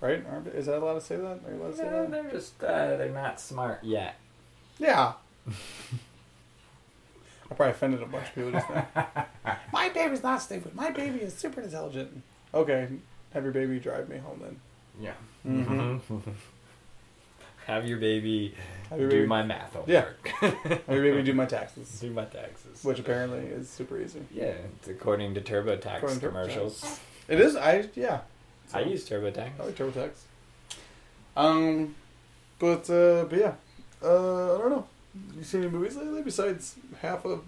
Right? 0.01 0.23
Aren't, 0.31 0.47
is 0.47 0.67
that 0.67 0.77
allowed 0.81 0.93
to 0.93 1.01
say 1.01 1.17
that? 1.17 1.41
Are 1.45 1.51
you 1.53 1.61
allowed 1.61 1.71
to 1.71 1.77
say 1.77 1.83
No, 1.83 2.01
that? 2.05 2.11
they're 2.11 2.31
just 2.31 2.63
uh, 2.63 2.95
they're 2.95 3.09
not 3.11 3.37
smart 3.41 3.83
yet. 3.83 4.15
Yeah. 4.77 5.11
I 7.51 7.53
probably 7.55 7.71
offended 7.71 8.01
a 8.01 8.05
bunch 8.05 8.27
of 8.29 8.35
people 8.35 8.51
just 8.51 8.69
now. 8.69 8.87
My 9.73 9.89
baby's 9.89 10.23
not 10.23 10.41
stupid. 10.41 10.73
My 10.73 10.91
baby 10.91 11.19
is 11.19 11.33
super 11.33 11.59
intelligent. 11.61 12.21
Okay, 12.53 12.87
have 13.33 13.43
your 13.43 13.51
baby 13.51 13.77
drive 13.79 14.07
me 14.07 14.19
home 14.19 14.39
then. 14.41 14.59
Yeah. 14.99 15.13
Mhm. 15.47 16.01
Have 17.65 17.85
your 17.87 17.99
baby 17.99 18.55
Have 18.89 18.99
your 18.99 19.09
do 19.09 19.15
baby, 19.17 19.27
my 19.27 19.43
math 19.43 19.77
Yeah. 19.85 20.01
homework. 20.01 20.27
have 20.87 20.95
your 20.95 21.01
baby 21.03 21.21
do 21.23 21.33
my 21.33 21.45
taxes, 21.45 21.99
do 21.99 22.09
my 22.09 22.25
taxes. 22.25 22.83
which 22.83 22.97
apparently 22.99 23.39
is 23.45 23.69
super 23.69 23.99
easy. 24.01 24.21
Yeah, 24.31 24.53
it's 24.77 24.87
according 24.87 25.35
to 25.35 25.41
TurboTax 25.41 25.97
According 25.97 26.19
to 26.21 26.27
commercials. 26.27 26.99
It 27.27 27.39
is. 27.39 27.55
I 27.55 27.87
yeah. 27.95 28.21
I 28.73 28.81
use 28.81 29.07
TurboTax. 29.07 29.51
I 29.59 29.63
like 29.65 29.75
TurboTax. 29.75 30.11
Um, 31.37 31.95
but 32.57 32.89
uh, 32.89 33.25
but 33.25 33.39
yeah, 33.39 33.53
uh, 34.03 34.55
I 34.55 34.57
don't 34.57 34.69
know. 34.71 34.87
You 35.37 35.43
seen 35.43 35.61
any 35.61 35.69
movies 35.71 35.95
lately 35.95 36.21
besides 36.23 36.75
half 37.01 37.23
of 37.25 37.41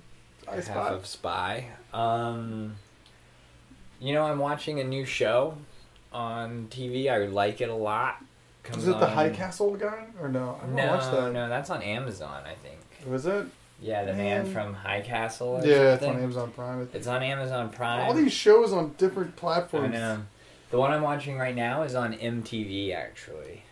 I 0.48 0.56
Half 0.56 0.64
Spy? 0.66 0.90
of 0.90 1.06
Spy. 1.06 1.66
Um, 1.94 2.76
you 4.00 4.14
know, 4.14 4.24
I'm 4.24 4.40
watching 4.40 4.80
a 4.80 4.84
new 4.84 5.06
show 5.06 5.58
on 6.12 6.68
TV. 6.70 7.10
I 7.10 7.26
like 7.28 7.62
it 7.62 7.70
a 7.70 7.76
lot. 7.76 8.24
Comes 8.64 8.84
Is 8.84 8.90
it 8.90 9.00
the 9.00 9.08
on- 9.08 9.14
High 9.14 9.30
Castle 9.30 9.76
guy 9.76 10.06
or 10.22 10.30
no? 10.30 10.58
I 10.62 10.66
don't 10.66 10.76
No, 10.76 10.88
watch 10.88 11.12
that. 11.12 11.32
no, 11.34 11.50
that's 11.50 11.70
on 11.70 11.82
Amazon. 11.82 12.44
I 12.46 12.54
think. 12.56 12.80
Was 13.10 13.26
it? 13.26 13.48
Yeah, 13.82 14.06
the 14.06 14.14
man, 14.14 14.44
Man. 14.44 14.54
from 14.54 14.74
High 14.76 15.02
Castle. 15.02 15.56
Or 15.58 15.66
Yeah, 15.66 15.94
it's 15.94 16.02
something. 16.04 16.18
on 16.18 16.24
Amazon 16.24 16.52
Prime. 16.52 16.90
It's 16.94 17.08
on 17.08 17.24
Amazon 17.24 17.70
Prime. 17.72 18.02
All 18.02 18.14
these 18.14 18.32
shows 18.34 18.72
on 18.74 18.94
different 19.00 19.34
I 19.38 19.40
platforms. 19.40 19.94
know. 19.94 20.20
The 20.70 20.78
one 20.78 20.92
I'm 20.92 21.02
watching 21.02 21.38
right 21.40 21.56
now 21.56 21.82
is 21.84 21.96
on 21.96 22.14
MTV 22.14 22.94
actually, 22.94 23.64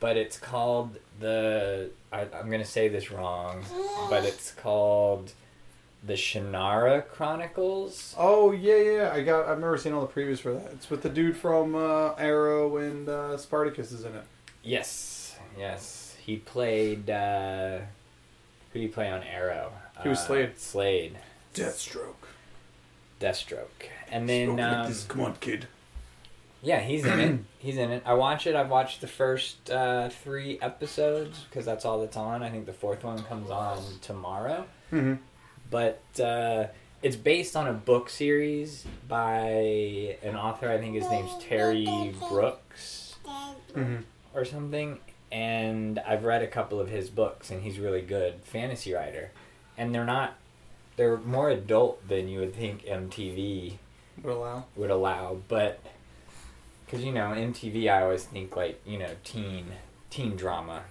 but 0.00 0.16
it's 0.18 0.38
called 0.38 0.98
the. 1.18 1.90
I, 2.12 2.26
I'm 2.34 2.50
gonna 2.50 2.64
say 2.66 2.88
this 2.88 3.10
wrong, 3.10 3.64
but 4.10 4.24
it's 4.24 4.52
called 4.52 5.32
the 6.04 6.14
Shannara 6.14 7.06
Chronicles. 7.08 8.14
Oh 8.18 8.52
yeah, 8.52 8.76
yeah. 8.76 9.10
I 9.12 9.22
got. 9.22 9.48
I've 9.48 9.60
never 9.60 9.76
seen 9.78 9.92
all 9.92 10.04
the 10.06 10.12
previews 10.12 10.38
for 10.40 10.52
that. 10.52 10.70
It's 10.72 10.90
with 10.90 11.02
the 11.02 11.08
dude 11.08 11.36
from 11.36 11.74
uh, 11.74 12.14
Arrow 12.14 12.76
and 12.78 13.08
uh, 13.08 13.36
Spartacus 13.36 13.92
is 13.92 14.04
in 14.04 14.14
it. 14.14 14.24
Yes, 14.62 15.36
yes. 15.58 16.16
He 16.24 16.36
played. 16.36 17.08
Uh, 17.10 17.78
who 18.72 18.80
did 18.80 18.82
he 18.82 18.88
play 18.88 19.10
on 19.10 19.22
Arrow? 19.22 19.72
He 20.02 20.08
was 20.08 20.18
Uh, 20.20 20.26
Slade. 20.26 20.58
Slade. 20.58 21.18
Deathstroke. 21.54 22.14
Deathstroke. 23.20 23.88
And 24.10 24.28
then. 24.28 24.58
Um, 24.60 24.92
Come 25.08 25.20
on, 25.20 25.34
kid. 25.36 25.66
Yeah, 26.64 26.78
he's 26.80 27.04
in 27.04 27.18
it. 27.20 27.38
He's 27.58 27.76
in 27.76 27.90
it. 27.90 28.02
I 28.06 28.14
watch 28.14 28.46
it. 28.48 28.54
I've 28.56 28.70
watched 28.70 29.00
the 29.00 29.06
first 29.08 29.68
uh, 29.70 30.08
three 30.10 30.58
episodes 30.60 31.40
because 31.48 31.64
that's 31.64 31.84
all 31.84 32.00
that's 32.00 32.16
on. 32.16 32.42
I 32.42 32.50
think 32.50 32.66
the 32.66 32.72
fourth 32.72 33.02
one 33.04 33.20
comes 33.24 33.50
on 33.50 33.80
tomorrow. 34.00 34.64
Mm-hmm. 34.92 35.14
But 35.72 36.00
uh, 36.20 36.66
it's 37.02 37.16
based 37.16 37.56
on 37.56 37.66
a 37.66 37.72
book 37.72 38.08
series 38.10 38.86
by 39.08 40.16
an 40.22 40.36
author. 40.36 40.68
I 40.70 40.78
think 40.78 40.94
his 40.94 41.10
name's 41.10 41.32
Terry 41.42 42.14
Brooks 42.28 43.16
Mm-hmm. 43.74 44.02
or 44.34 44.44
something. 44.44 44.98
And 45.32 45.98
I've 46.00 46.24
read 46.24 46.42
a 46.42 46.46
couple 46.46 46.78
of 46.78 46.88
his 46.90 47.08
books, 47.08 47.50
and 47.50 47.62
he's 47.62 47.78
really 47.78 48.02
good 48.02 48.34
fantasy 48.44 48.92
writer. 48.92 49.30
And 49.78 49.94
they're 49.94 50.04
not. 50.04 50.34
They're 50.96 51.16
more 51.16 51.48
adult 51.48 52.06
than 52.06 52.28
you 52.28 52.40
would 52.40 52.54
think 52.54 52.84
MTV 52.84 53.78
Would 54.22 54.30
allow. 54.34 54.64
would 54.76 54.90
allow, 54.90 55.38
but 55.48 55.80
because 56.84 57.02
you 57.02 57.12
know 57.12 57.28
MTV, 57.34 57.90
I 57.90 58.02
always 58.02 58.24
think 58.24 58.54
like 58.56 58.78
you 58.86 58.98
know 58.98 59.08
teen 59.24 59.64
teen 60.10 60.36
drama, 60.36 60.82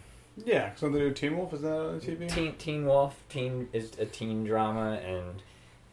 Yeah, 0.46 0.74
something 0.76 1.00
to 1.00 1.10
do 1.10 1.13
Teen 1.13 1.38
Wolf 1.38 1.54
is 1.54 1.62
that 1.62 1.74
on 1.74 2.00
TV? 2.00 2.30
Teen 2.34 2.56
Teen 2.56 2.86
Wolf, 2.86 3.22
teen 3.30 3.67
is 3.74 3.91
a 4.00 4.06
teen 4.06 4.44
drama, 4.44 4.94
and 5.06 5.41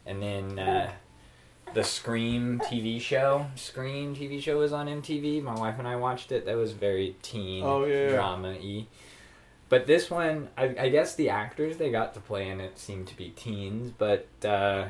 and 0.05 0.21
then 0.23 0.57
uh, 0.59 0.91
the 1.73 1.83
Scream 1.83 2.59
TV 2.65 2.99
show. 3.01 3.45
Scream 3.55 4.15
TV 4.15 4.41
show 4.41 4.57
was 4.57 4.73
on 4.73 4.87
MTV. 4.87 5.43
My 5.43 5.53
wife 5.55 5.75
and 5.77 5.87
I 5.87 5.97
watched 5.97 6.31
it. 6.31 6.45
That 6.45 6.55
was 6.57 6.71
very 6.71 7.15
teen 7.21 7.63
Oh, 7.63 7.85
yeah, 7.85 7.93
yeah. 8.09 8.15
drama 8.15 8.55
y. 8.61 8.87
But 9.67 9.85
this 9.85 10.09
one, 10.09 10.47
I, 10.57 10.75
I 10.79 10.89
guess 10.89 11.13
the 11.13 11.29
actors 11.29 11.77
they 11.77 11.91
got 11.91 12.15
to 12.15 12.19
play 12.19 12.49
in 12.49 12.59
it 12.59 12.79
seemed 12.79 13.07
to 13.09 13.15
be 13.17 13.29
teens, 13.29 13.91
but 13.95 14.25
uh, 14.43 14.85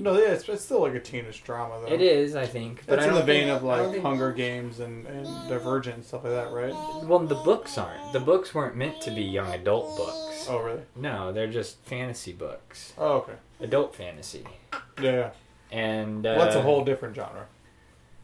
No, 0.00 0.18
yeah, 0.18 0.28
it's, 0.32 0.48
it's 0.48 0.64
still 0.64 0.80
like 0.80 0.94
a 0.94 1.00
teenish 1.00 1.42
drama 1.42 1.80
though. 1.80 1.92
it 1.92 2.00
is, 2.00 2.34
I 2.36 2.46
think. 2.46 2.84
But 2.86 2.98
It's 2.98 3.06
I 3.06 3.08
in 3.10 3.14
the 3.14 3.22
vein 3.22 3.44
think- 3.46 3.56
of 3.56 3.62
like 3.64 3.90
think- 3.90 4.02
Hunger 4.02 4.32
Games 4.32 4.80
and, 4.80 5.06
and 5.06 5.26
Divergent 5.48 5.96
and 5.96 6.04
stuff 6.04 6.24
like 6.24 6.32
that, 6.32 6.50
right? 6.52 6.72
Well, 7.04 7.20
the 7.20 7.34
books 7.34 7.76
aren't. 7.78 8.12
The 8.12 8.20
books 8.20 8.54
weren't 8.54 8.76
meant 8.76 9.00
to 9.02 9.10
be 9.10 9.22
young 9.22 9.52
adult 9.52 9.96
books. 9.96 10.46
Oh, 10.48 10.58
really? 10.60 10.82
No, 10.96 11.32
they're 11.32 11.46
just 11.50 11.78
fantasy 11.84 12.32
books, 12.32 12.92
Oh, 12.98 13.18
okay. 13.18 13.34
adult 13.60 13.94
fantasy, 13.94 14.44
Yeah, 15.00 15.10
yeah. 15.12 15.30
and 15.70 16.26
uh, 16.26 16.34
Well, 16.36 16.44
that's 16.46 16.56
a 16.56 16.62
whole 16.62 16.82
different 16.84 17.14
genre. 17.14 17.46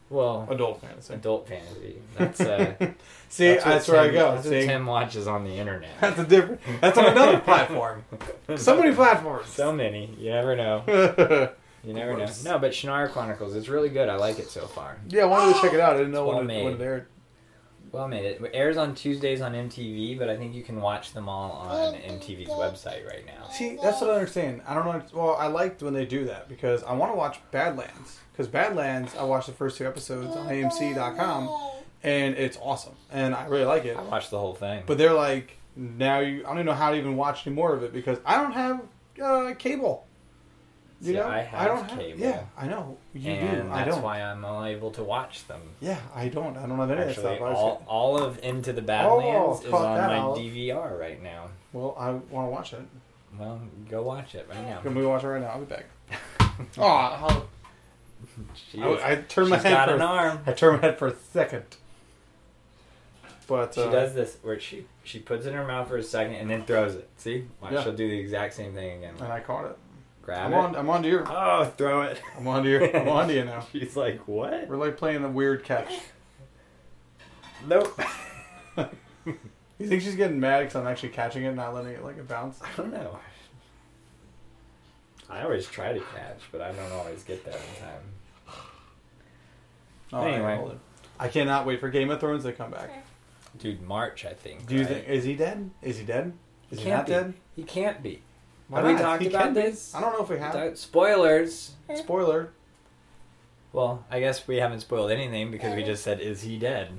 well 0.09 0.47
Adult 0.49 0.81
fantasy. 0.81 1.13
adult 1.13 1.47
fantasy. 1.47 1.95
That's 2.17 2.39
uh, 2.41 2.73
See, 3.29 3.47
that's, 3.49 3.63
that's, 3.65 3.87
what 3.89 3.97
where 3.97 4.03
I 4.05 4.07
go. 4.09 4.31
That's 4.35 4.45
what 4.47 4.51
See, 4.61 4.65
Tim 4.65 4.85
watches 4.85 5.27
on 5.27 5.43
the 5.43 5.51
internet. 5.51 5.89
that's 6.01 6.17
a 6.19 6.23
different. 6.23 6.61
That's 6.81 6.97
on 6.97 7.05
another 7.07 7.39
platform. 7.39 8.03
So 8.55 8.79
many 8.79 8.95
platforms. 8.95 9.49
So 9.49 9.73
many. 9.73 10.15
You 10.17 10.29
never 10.31 10.55
know. 10.55 11.49
Yeah, 11.87 11.93
You 11.93 11.99
never 11.99 12.17
know. 12.17 12.31
No, 12.43 12.59
but 12.59 12.71
Shannara 12.71 13.09
Chronicles. 13.11 13.55
It's 13.55 13.69
really 13.69 13.89
good. 13.89 14.09
I 14.09 14.15
like 14.15 14.39
it 14.39 14.49
so 14.49 14.67
far. 14.67 14.97
Yeah, 15.09 15.23
I 15.23 15.25
wanted 15.25 15.55
to 15.55 15.61
check 15.61 15.73
it 15.73 15.79
out. 15.79 15.95
I 15.95 15.97
didn't 15.99 16.11
know 16.13 16.25
Well 16.27 16.37
when, 16.37 16.45
it, 16.45 16.47
made. 16.47 16.63
when 16.65 16.73
it 16.73 16.81
aired. 16.81 17.07
Well 17.91 18.07
made. 18.07 18.25
It 18.25 18.41
airs 18.53 18.75
on 18.77 18.95
Tuesdays 18.95 19.39
on 19.41 19.53
MTV, 19.53 20.19
but 20.19 20.29
I 20.29 20.35
think 20.35 20.53
you 20.53 20.63
can 20.63 20.81
watch 20.81 21.13
them 21.13 21.29
all 21.29 21.51
on 21.51 21.93
MTV's 21.93 22.49
website 22.49 23.07
right 23.07 23.25
now. 23.25 23.47
See, 23.49 23.77
that's 23.81 24.01
what 24.01 24.09
I 24.09 24.15
understand. 24.15 24.61
I 24.67 24.73
don't 24.73 24.85
know. 24.85 25.01
Well, 25.13 25.35
I 25.35 25.47
liked 25.47 25.81
when 25.81 25.93
they 25.93 26.05
do 26.05 26.25
that 26.25 26.49
because 26.49 26.83
I 26.83 26.93
want 26.93 27.11
to 27.13 27.15
watch 27.15 27.39
Badlands. 27.51 28.19
Because 28.33 28.47
Badlands, 28.47 29.15
I 29.15 29.23
watched 29.23 29.47
the 29.47 29.53
first 29.53 29.77
two 29.77 29.87
episodes 29.87 30.35
on 30.35 30.47
AMC.com, 30.47 31.49
and 32.03 32.35
it's 32.35 32.57
awesome, 32.61 32.93
and 33.11 33.33
I 33.33 33.47
really 33.47 33.65
like 33.65 33.85
it. 33.85 33.97
I 33.97 34.01
watched 34.03 34.29
the 34.31 34.37
whole 34.37 34.53
thing. 34.53 34.83
But 34.85 34.97
they're 34.97 35.13
like, 35.13 35.57
now 35.75 36.19
you, 36.19 36.41
I 36.41 36.49
don't 36.49 36.57
even 36.57 36.65
know 36.67 36.73
how 36.73 36.91
to 36.91 36.97
even 36.97 37.15
watch 37.15 37.47
any 37.47 37.55
more 37.55 37.73
of 37.73 37.81
it 37.83 37.93
because 37.93 38.19
I 38.25 38.35
don't 38.41 38.51
have 38.51 38.81
uh, 39.23 39.53
cable. 39.57 40.05
You 40.99 41.07
See, 41.07 41.13
know, 41.13 41.27
I 41.27 41.39
have 41.41 41.67
don't 41.67 41.87
cable. 41.99 42.19
Yeah, 42.19 42.43
I 42.57 42.67
know 42.67 42.97
you 43.13 43.31
and 43.31 43.67
do. 43.69 43.71
I 43.71 43.83
that's 43.83 43.95
don't. 43.95 44.03
why 44.03 44.21
I'm 44.23 44.43
unable 44.43 44.89
to 44.91 45.03
watch 45.03 45.45
them. 45.47 45.61
Yeah, 45.79 45.99
I 46.15 46.27
don't. 46.27 46.57
I 46.57 46.65
don't 46.65 46.77
have 46.79 46.89
any 46.89 46.93
of 46.93 46.97
that 46.97 47.09
Actually, 47.09 47.35
stuff. 47.37 47.41
I 47.47 47.53
all, 47.53 47.83
all 47.87 48.17
of 48.17 48.39
Into 48.43 48.73
the 48.73 48.81
Badlands 48.81 49.63
is 49.63 49.69
cut 49.69 49.85
on 49.85 49.97
my 50.07 50.17
out. 50.17 50.37
DVR 50.37 50.99
right 50.99 51.21
now. 51.21 51.49
well, 51.71 51.95
I 51.99 52.09
want 52.11 52.47
to 52.47 52.51
watch 52.51 52.73
it. 52.73 52.81
Well, 53.37 53.61
go 53.89 54.01
watch 54.01 54.33
it 54.33 54.47
right 54.49 54.65
now. 54.65 54.79
Can 54.81 54.95
we 54.95 55.05
watch 55.05 55.23
it 55.23 55.27
right 55.27 55.41
now? 55.41 55.49
I'll 55.49 55.59
be 55.59 55.65
back. 55.65 55.85
Oh, 56.79 57.45
She 58.71 58.81
I, 58.81 58.89
is- 58.89 59.01
I 59.03 59.15
turned 59.17 59.49
my 59.51 59.57
head 59.57 59.71
got 59.73 59.89
for 59.89 59.95
an 59.95 60.01
arm. 60.01 60.39
I 60.47 60.53
turned 60.53 60.81
my 60.81 60.87
head 60.87 60.97
for 60.97 61.07
a 61.09 61.15
second. 61.31 61.63
But 63.47 63.75
She 63.75 63.81
uh, 63.81 63.91
does 63.91 64.13
this 64.15 64.37
where 64.41 64.59
she 64.59 64.85
she 65.03 65.19
puts 65.19 65.45
it 65.45 65.49
in 65.49 65.55
her 65.55 65.65
mouth 65.65 65.87
for 65.87 65.97
a 65.97 66.03
second 66.03 66.35
and 66.35 66.49
then 66.49 66.63
throws 66.65 66.95
it. 66.95 67.07
See? 67.17 67.45
Watch, 67.61 67.73
Yeah. 67.73 67.83
She'll 67.83 67.93
do 67.95 68.09
the 68.09 68.17
exact 68.19 68.55
same 68.55 68.73
thing 68.73 68.97
again. 68.97 69.13
and 69.19 69.31
I 69.31 69.39
caught 69.39 69.65
it. 69.65 69.77
Grab 70.27 70.47
I'm 70.47 70.53
it. 70.53 70.55
on. 70.57 70.75
I'm 70.75 70.89
on 70.89 71.03
to 71.03 71.07
you. 71.09 71.23
Oh, 71.25 71.63
throw 71.77 72.01
it. 72.01 72.21
I'm 72.37 72.45
on 72.49 72.61
to 72.65 72.69
you. 72.69 72.91
I'm 72.93 73.07
on 73.07 73.29
to 73.29 73.33
you 73.33 73.45
now. 73.45 73.65
She's 73.71 73.95
like, 73.95 74.27
what? 74.27 74.67
We're 74.67 74.75
like 74.75 74.97
playing 74.97 75.23
a 75.23 75.29
weird 75.29 75.63
catch. 75.63 75.91
Nope. 77.67 77.99
You 79.79 79.87
think 79.87 80.01
she's 80.01 80.15
getting 80.15 80.39
mad 80.39 80.61
because 80.61 80.75
I'm 80.75 80.87
actually 80.87 81.09
catching 81.09 81.43
it, 81.43 81.49
and 81.49 81.55
not 81.55 81.71
letting 81.71 81.91
it 81.91 82.03
like 82.03 82.17
it 82.17 82.27
bounce? 82.27 82.59
I 82.63 82.67
don't 82.75 82.91
know. 82.91 83.19
I 85.29 85.43
always 85.43 85.67
try 85.67 85.93
to 85.93 85.99
catch, 85.99 86.39
but 86.51 86.61
I 86.61 86.71
don't 86.71 86.91
always 86.93 87.23
get 87.23 87.45
there 87.45 87.53
in 87.53 87.81
time. 87.83 88.55
Oh, 90.13 90.21
Anyway. 90.25 90.77
I 91.19 91.27
cannot 91.27 91.67
wait 91.67 91.79
for 91.79 91.89
Game 91.89 92.09
of 92.09 92.19
Thrones 92.19 92.43
to 92.45 92.53
come 92.53 92.71
back. 92.71 93.05
Dude, 93.59 93.83
March, 93.83 94.25
I 94.25 94.33
think. 94.33 94.65
Do 94.65 94.73
you 94.73 94.81
right? 94.81 94.89
think 94.89 95.07
is 95.09 95.23
he 95.25 95.35
dead? 95.35 95.69
Is 95.83 95.99
he 95.99 96.05
dead? 96.05 96.33
Is 96.71 96.79
He 96.79 96.89
not 96.89 97.05
be. 97.05 97.11
dead? 97.11 97.33
He 97.55 97.61
can't 97.61 98.01
be. 98.01 98.23
Why 98.69 98.81
Have 98.81 98.87
we 98.87 99.01
talked 99.01 99.21
He 99.21 99.29
about 99.29 99.53
this? 99.53 99.95
I 99.95 100.01
don't 100.01 100.13
know 100.13 100.23
if 100.23 100.29
we 100.29 100.37
have. 100.39 100.53
Don't- 100.53 100.77
Spoilers. 100.77 101.71
Eh. 101.89 101.95
Spoiler. 101.95 102.49
Well, 103.73 104.03
I 104.09 104.19
guess 104.19 104.47
we 104.47 104.57
haven't 104.57 104.81
spoiled 104.81 105.11
anything 105.11 105.51
because 105.51 105.75
we 105.75 105.83
eh. 105.83 105.85
just 105.85 106.03
said, 106.03 106.19
"Is 106.19 106.41
he 106.41 106.57
dead?" 106.57 106.89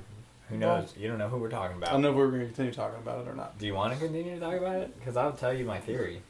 Who 0.49 0.57
Well- 0.57 0.77
knows? 0.81 0.93
you 0.97 1.07
don't 1.07 1.17
know 1.19 1.27
who 1.29 1.37
we're 1.37 1.49
talking 1.49 1.77
about. 1.77 1.89
I 1.89 1.91
about. 1.91 2.01
don't 2.01 2.01
know 2.01 2.09
if 2.11 2.15
we're 2.15 2.27
going 2.29 2.39
to 2.41 2.45
continue 2.47 2.71
talking 2.73 2.97
about 2.99 3.25
it 3.25 3.29
or 3.29 3.35
not. 3.35 3.57
Do 3.59 3.65
you 3.67 3.75
want 3.75 3.93
to 3.93 3.99
continue 3.99 4.33
to 4.35 4.39
talk 4.39 4.55
about 4.55 4.77
it? 4.77 4.97
Because 4.97 5.15
I'll 5.15 5.33
tell 5.33 5.53
you 5.53 5.65
my 5.65 5.79
theory. 5.79 6.21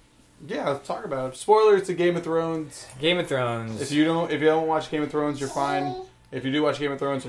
Yeah, 0.47 0.69
let's 0.69 0.87
talk 0.87 1.03
about 1.05 1.33
it. 1.33 1.37
Spoilers 1.37 1.83
to 1.87 1.93
Game 1.93 2.15
of 2.17 2.23
Thrones. 2.23 2.87
Game 2.99 3.17
of 3.19 3.27
Thrones. 3.27 3.81
If 3.81 3.91
you 3.91 4.05
don't, 4.05 4.31
if 4.31 4.41
you 4.41 4.47
haven't 4.47 4.67
watched 4.67 4.91
Game 4.91 5.03
of 5.03 5.11
Thrones, 5.11 5.39
you're 5.39 5.49
fine. 5.49 5.95
If 6.31 6.45
you 6.45 6.51
do 6.51 6.63
watch 6.63 6.79
Game 6.79 6.91
of 6.91 6.99
Thrones 6.99 7.25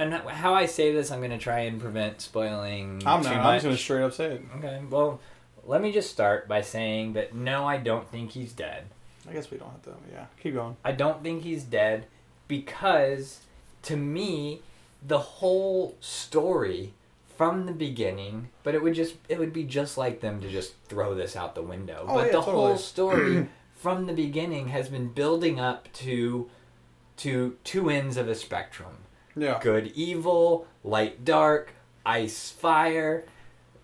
And 0.00 0.14
how 0.14 0.54
I 0.54 0.64
say 0.64 0.92
this, 0.92 1.10
I'm 1.10 1.18
going 1.20 1.30
to 1.30 1.38
try 1.38 1.60
and 1.60 1.80
prevent 1.80 2.20
spoiling 2.22 3.02
I'm 3.04 3.22
not. 3.22 3.36
I'm 3.36 3.54
just 3.56 3.64
going 3.64 3.76
to 3.76 3.82
straight 3.82 4.02
up 4.02 4.14
say 4.14 4.32
it. 4.32 4.42
Okay. 4.56 4.80
Well, 4.88 5.20
let 5.66 5.82
me 5.82 5.92
just 5.92 6.10
start 6.10 6.48
by 6.48 6.62
saying 6.62 7.12
that 7.12 7.34
no, 7.34 7.66
I 7.66 7.76
don't 7.76 8.08
think 8.10 8.30
he's 8.30 8.52
dead. 8.52 8.84
I 9.28 9.34
guess 9.34 9.50
we 9.50 9.58
don't 9.58 9.70
have 9.70 9.82
to. 9.82 9.92
Yeah, 10.10 10.24
keep 10.42 10.54
going. 10.54 10.76
I 10.82 10.92
don't 10.92 11.22
think 11.22 11.42
he's 11.42 11.62
dead 11.62 12.06
because 12.48 13.40
to 13.82 13.96
me 13.96 14.60
the 15.06 15.18
whole 15.18 15.96
story 16.00 16.92
from 17.36 17.64
the 17.66 17.72
beginning 17.72 18.48
but 18.62 18.74
it 18.74 18.82
would 18.82 18.92
just 18.94 19.14
it 19.28 19.38
would 19.38 19.52
be 19.52 19.64
just 19.64 19.96
like 19.96 20.20
them 20.20 20.40
to 20.40 20.48
just 20.50 20.74
throw 20.86 21.14
this 21.14 21.36
out 21.36 21.54
the 21.54 21.62
window 21.62 22.04
Oh, 22.06 22.16
but 22.16 22.26
yeah, 22.26 22.32
the 22.32 22.40
totally. 22.40 22.54
whole 22.56 22.76
story 22.76 23.46
from 23.76 24.06
the 24.06 24.12
beginning 24.12 24.68
has 24.68 24.88
been 24.88 25.08
building 25.08 25.58
up 25.60 25.90
to 25.94 26.50
to 27.18 27.56
two 27.64 27.88
ends 27.88 28.16
of 28.16 28.28
a 28.28 28.34
spectrum 28.34 28.96
Yeah. 29.40 29.58
good 29.60 29.86
evil 29.94 30.66
light 30.84 31.24
dark 31.24 31.72
ice 32.04 32.50
fire 32.50 33.24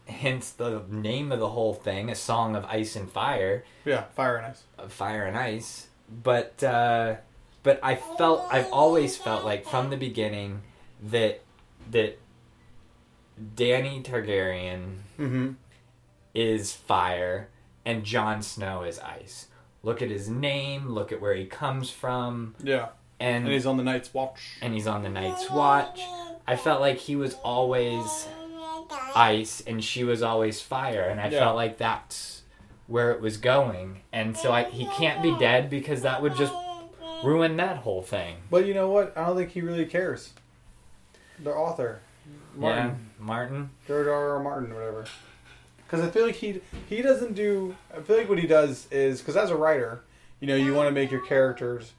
hence 0.07 0.51
the 0.51 0.83
name 0.91 1.33
of 1.33 1.41
the 1.41 1.49
whole 1.51 1.75
thing 1.75 2.11
a 2.11 2.15
song 2.15 2.55
of 2.57 2.65
ice 2.67 2.95
and 2.97 3.11
fire 3.11 3.65
Yeah. 3.85 4.05
Fire 4.15 4.37
and 4.37 4.47
ice. 4.47 4.63
of 4.79 4.93
fire 4.93 5.25
and 5.25 5.37
ice 5.37 5.89
but 6.23 6.63
uh 6.63 7.17
but 7.63 7.81
i 7.83 7.95
felt 7.97 8.47
i've 8.51 8.71
always 8.73 9.17
felt 9.17 9.45
like 9.45 9.67
from 9.67 9.91
the 9.91 9.97
beginning 9.97 10.63
that 11.03 11.43
that 11.91 12.19
Dany 13.57 14.03
Targaryen 14.03 14.97
Mm-hmm. 15.19 15.53
is 16.35 16.73
fire 16.73 17.49
and 17.85 18.05
Jon 18.05 18.43
Snow 18.43 18.83
is 18.83 18.99
ice. 18.99 19.47
Look 19.83 20.03
at 20.03 20.11
his 20.11 20.29
name, 20.29 20.89
look 20.91 21.13
at 21.13 21.21
where 21.21 21.35
he 21.35 21.45
comes 21.47 21.91
from, 21.91 22.55
Yeah. 22.63 22.89
And 23.21 23.45
And 23.45 23.53
he's 23.53 23.67
on 23.67 23.77
the 23.77 23.83
Night's 23.85 24.13
Watch. 24.13 24.57
and 24.63 24.75
he's 24.75 24.87
on 24.87 25.03
the 25.03 25.09
Night's 25.09 25.51
Watch. 25.51 26.01
I 26.47 26.57
felt 26.57 26.81
like 26.81 26.99
he 26.99 27.17
was 27.17 27.35
always 27.43 28.29
ice 29.15 29.63
and 29.67 29.83
she 29.83 30.05
was 30.05 30.23
always 30.23 30.61
fire, 30.61 31.03
and 31.03 31.21
I 31.21 31.29
Yeah. 31.29 31.41
felt 31.41 31.57
like 31.57 31.79
that's 31.79 32.43
where 32.87 33.11
it 33.11 33.21
was 33.21 33.37
going. 33.37 34.01
And 34.13 34.37
so 34.37 34.53
I, 34.53 34.65
he 34.65 34.87
can't 34.87 35.23
be 35.23 35.37
dead 35.39 35.69
because 35.71 36.03
that 36.03 36.23
would 36.23 36.37
just 36.37 36.53
ruin 37.25 37.57
that 37.57 37.79
whole 37.79 38.03
thing. 38.03 38.37
But 38.51 38.67
you 38.67 38.75
know 38.75 38.89
what? 38.91 39.17
I 39.17 39.27
don't 39.27 39.37
think 39.37 39.51
he 39.51 39.61
really 39.61 39.87
cares. 39.87 40.33
The 41.43 41.53
author, 41.53 42.01
Martin, 42.55 42.85
Yeah, 42.87 43.25
Martin. 43.25 43.71
George 43.87 44.07
R. 44.07 44.31
R. 44.37 44.43
Martin, 44.43 44.71
or 44.73 44.77
whatever. 44.77 45.05
Because 45.87 46.05
I 46.07 46.11
feel 46.11 46.27
like 46.27 46.37
he 46.37 46.61
he 46.89 47.03
doesn't 47.03 47.35
do. 47.35 47.77
I 47.97 48.01
feel 48.01 48.17
like 48.17 48.29
what 48.29 48.39
he 48.39 48.47
does 48.47 48.87
is 48.91 49.21
because 49.21 49.37
as 49.37 49.51
a 49.51 49.57
writer, 49.57 50.01
you 50.41 50.47
know, 50.47 50.57
you 50.57 50.75
want 50.75 50.89
to 50.89 50.93
make 50.93 51.11
your 51.11 51.21
characters 51.27 51.93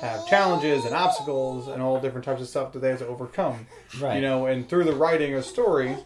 have 0.00 0.26
challenges 0.26 0.84
and 0.84 0.94
obstacles 0.94 1.68
and 1.68 1.82
all 1.82 2.00
different 2.00 2.24
types 2.24 2.40
of 2.40 2.48
stuff 2.48 2.72
that 2.72 2.80
they 2.80 2.88
have 2.88 2.98
to 2.98 3.06
overcome. 3.06 3.66
Right. 4.00 4.16
You 4.16 4.22
know, 4.22 4.46
and 4.46 4.68
through 4.68 4.84
the 4.84 4.94
writing 4.94 5.34
of 5.34 5.44
story, 5.44 5.96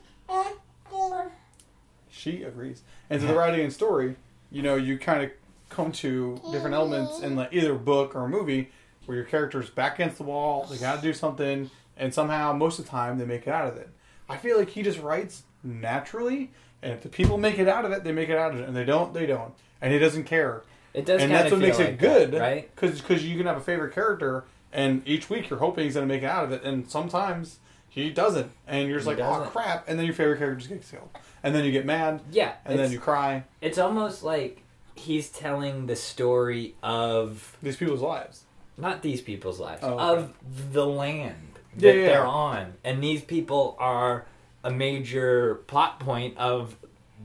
she 2.11 2.43
agrees. 2.43 2.83
And 3.09 3.21
through 3.21 3.31
the 3.31 3.37
writing 3.37 3.61
and 3.61 3.73
story, 3.73 4.17
you 4.51 4.63
know, 4.63 4.77
you 4.77 4.99
kind 4.99 5.23
of 5.25 5.31
come 5.69 5.93
to 5.93 6.41
different 6.53 6.75
elements 6.75 7.21
in 7.21 7.37
like 7.37 7.53
either 7.53 7.75
book 7.75 8.15
or 8.15 8.29
movie 8.29 8.71
where 9.07 9.17
your 9.17 9.27
character's 9.27 9.71
back 9.71 9.95
against 9.95 10.19
the 10.19 10.25
wall, 10.25 10.65
they 10.65 10.77
got 10.77 10.97
to 10.97 11.03
do 11.03 11.13
something, 11.13 11.71
and 11.97 12.13
somehow 12.13 12.53
most 12.53 12.79
of 12.79 12.85
the 12.85 12.91
time 12.91 13.19
they 13.19 13.25
make 13.25 13.47
it 13.47 13.51
out 13.51 13.69
of 13.69 13.77
it. 13.77 13.89
I 14.29 14.37
feel 14.37 14.59
like 14.59 14.71
he 14.71 14.83
just 14.83 14.99
writes 14.99 15.45
naturally, 15.63 16.51
and 16.83 16.93
if 16.93 17.03
the 17.03 17.09
people 17.09 17.39
make 17.39 17.59
it 17.59 17.69
out 17.69 17.85
of 17.85 17.93
it, 17.93 18.03
they 18.03 18.13
make 18.13 18.29
it 18.29 18.37
out 18.37 18.53
of 18.53 18.61
it, 18.61 18.67
and 18.67 18.77
they 18.77 18.85
don't, 18.85 19.15
they 19.15 19.27
don't, 19.27 19.55
and 19.81 19.93
he 19.93 19.99
doesn't 19.99 20.25
care. 20.25 20.65
It 20.97 21.05
does 21.07 21.23
and 21.23 21.31
that's 21.31 21.51
what 21.53 21.61
makes 21.61 21.79
like 21.79 21.89
it 21.91 21.99
good, 21.99 22.31
that, 22.33 22.41
right? 22.41 22.75
Because 22.75 23.01
because 23.01 23.25
you 23.25 23.37
can 23.37 23.47
have 23.47 23.59
a 23.59 23.61
favorite 23.61 23.95
character, 23.95 24.45
and 24.73 25.03
each 25.07 25.29
week 25.31 25.49
you're 25.51 25.59
hoping 25.59 25.85
he's 25.85 25.95
going 25.95 26.09
to 26.09 26.13
make 26.13 26.23
it 26.23 26.27
out 26.27 26.45
of 26.45 26.53
it, 26.53 26.65
and 26.65 26.91
sometimes 26.91 27.59
he 27.89 28.11
doesn't, 28.11 28.51
and 28.67 28.89
you're 28.89 28.99
just 28.99 29.09
He 29.09 29.15
like, 29.15 29.25
oh 29.25 29.45
crap, 29.51 29.89
and 29.89 29.99
then 29.99 30.07
your 30.07 30.15
favorite 30.15 30.39
character 30.39 30.57
just 30.57 30.71
gets 30.71 30.91
killed, 30.91 31.11
and 31.43 31.55
then 31.55 31.65
you 31.65 31.71
get 31.73 31.85
mad, 31.87 32.23
Yeah, 32.33 32.55
and 32.65 32.79
then 32.79 32.91
you 32.91 32.99
cry. 32.99 33.45
It's 33.61 33.79
almost 33.79 34.23
like 34.23 34.63
he's 34.95 35.29
telling 35.29 35.87
the 35.87 35.97
story 35.97 36.75
of 36.83 37.57
These 37.63 37.77
people's 37.77 38.01
lives. 38.01 38.45
not 38.79 39.03
these 39.03 39.21
people's 39.21 39.61
lives, 39.61 39.81
Oh, 39.85 39.99
okay. 39.99 40.03
of 40.23 40.33
the 40.73 40.87
land 40.87 41.59
Yeah, 41.77 41.93
that 41.93 41.99
yeah, 41.99 42.07
they're 42.07 42.19
yeah. 42.21 42.27
on. 42.27 42.73
And 42.85 43.03
these 43.03 43.23
people 43.23 43.77
are 43.79 44.25
a 44.65 44.71
major 44.71 45.57
plot 45.67 46.01
point 46.01 46.37
of 46.39 46.77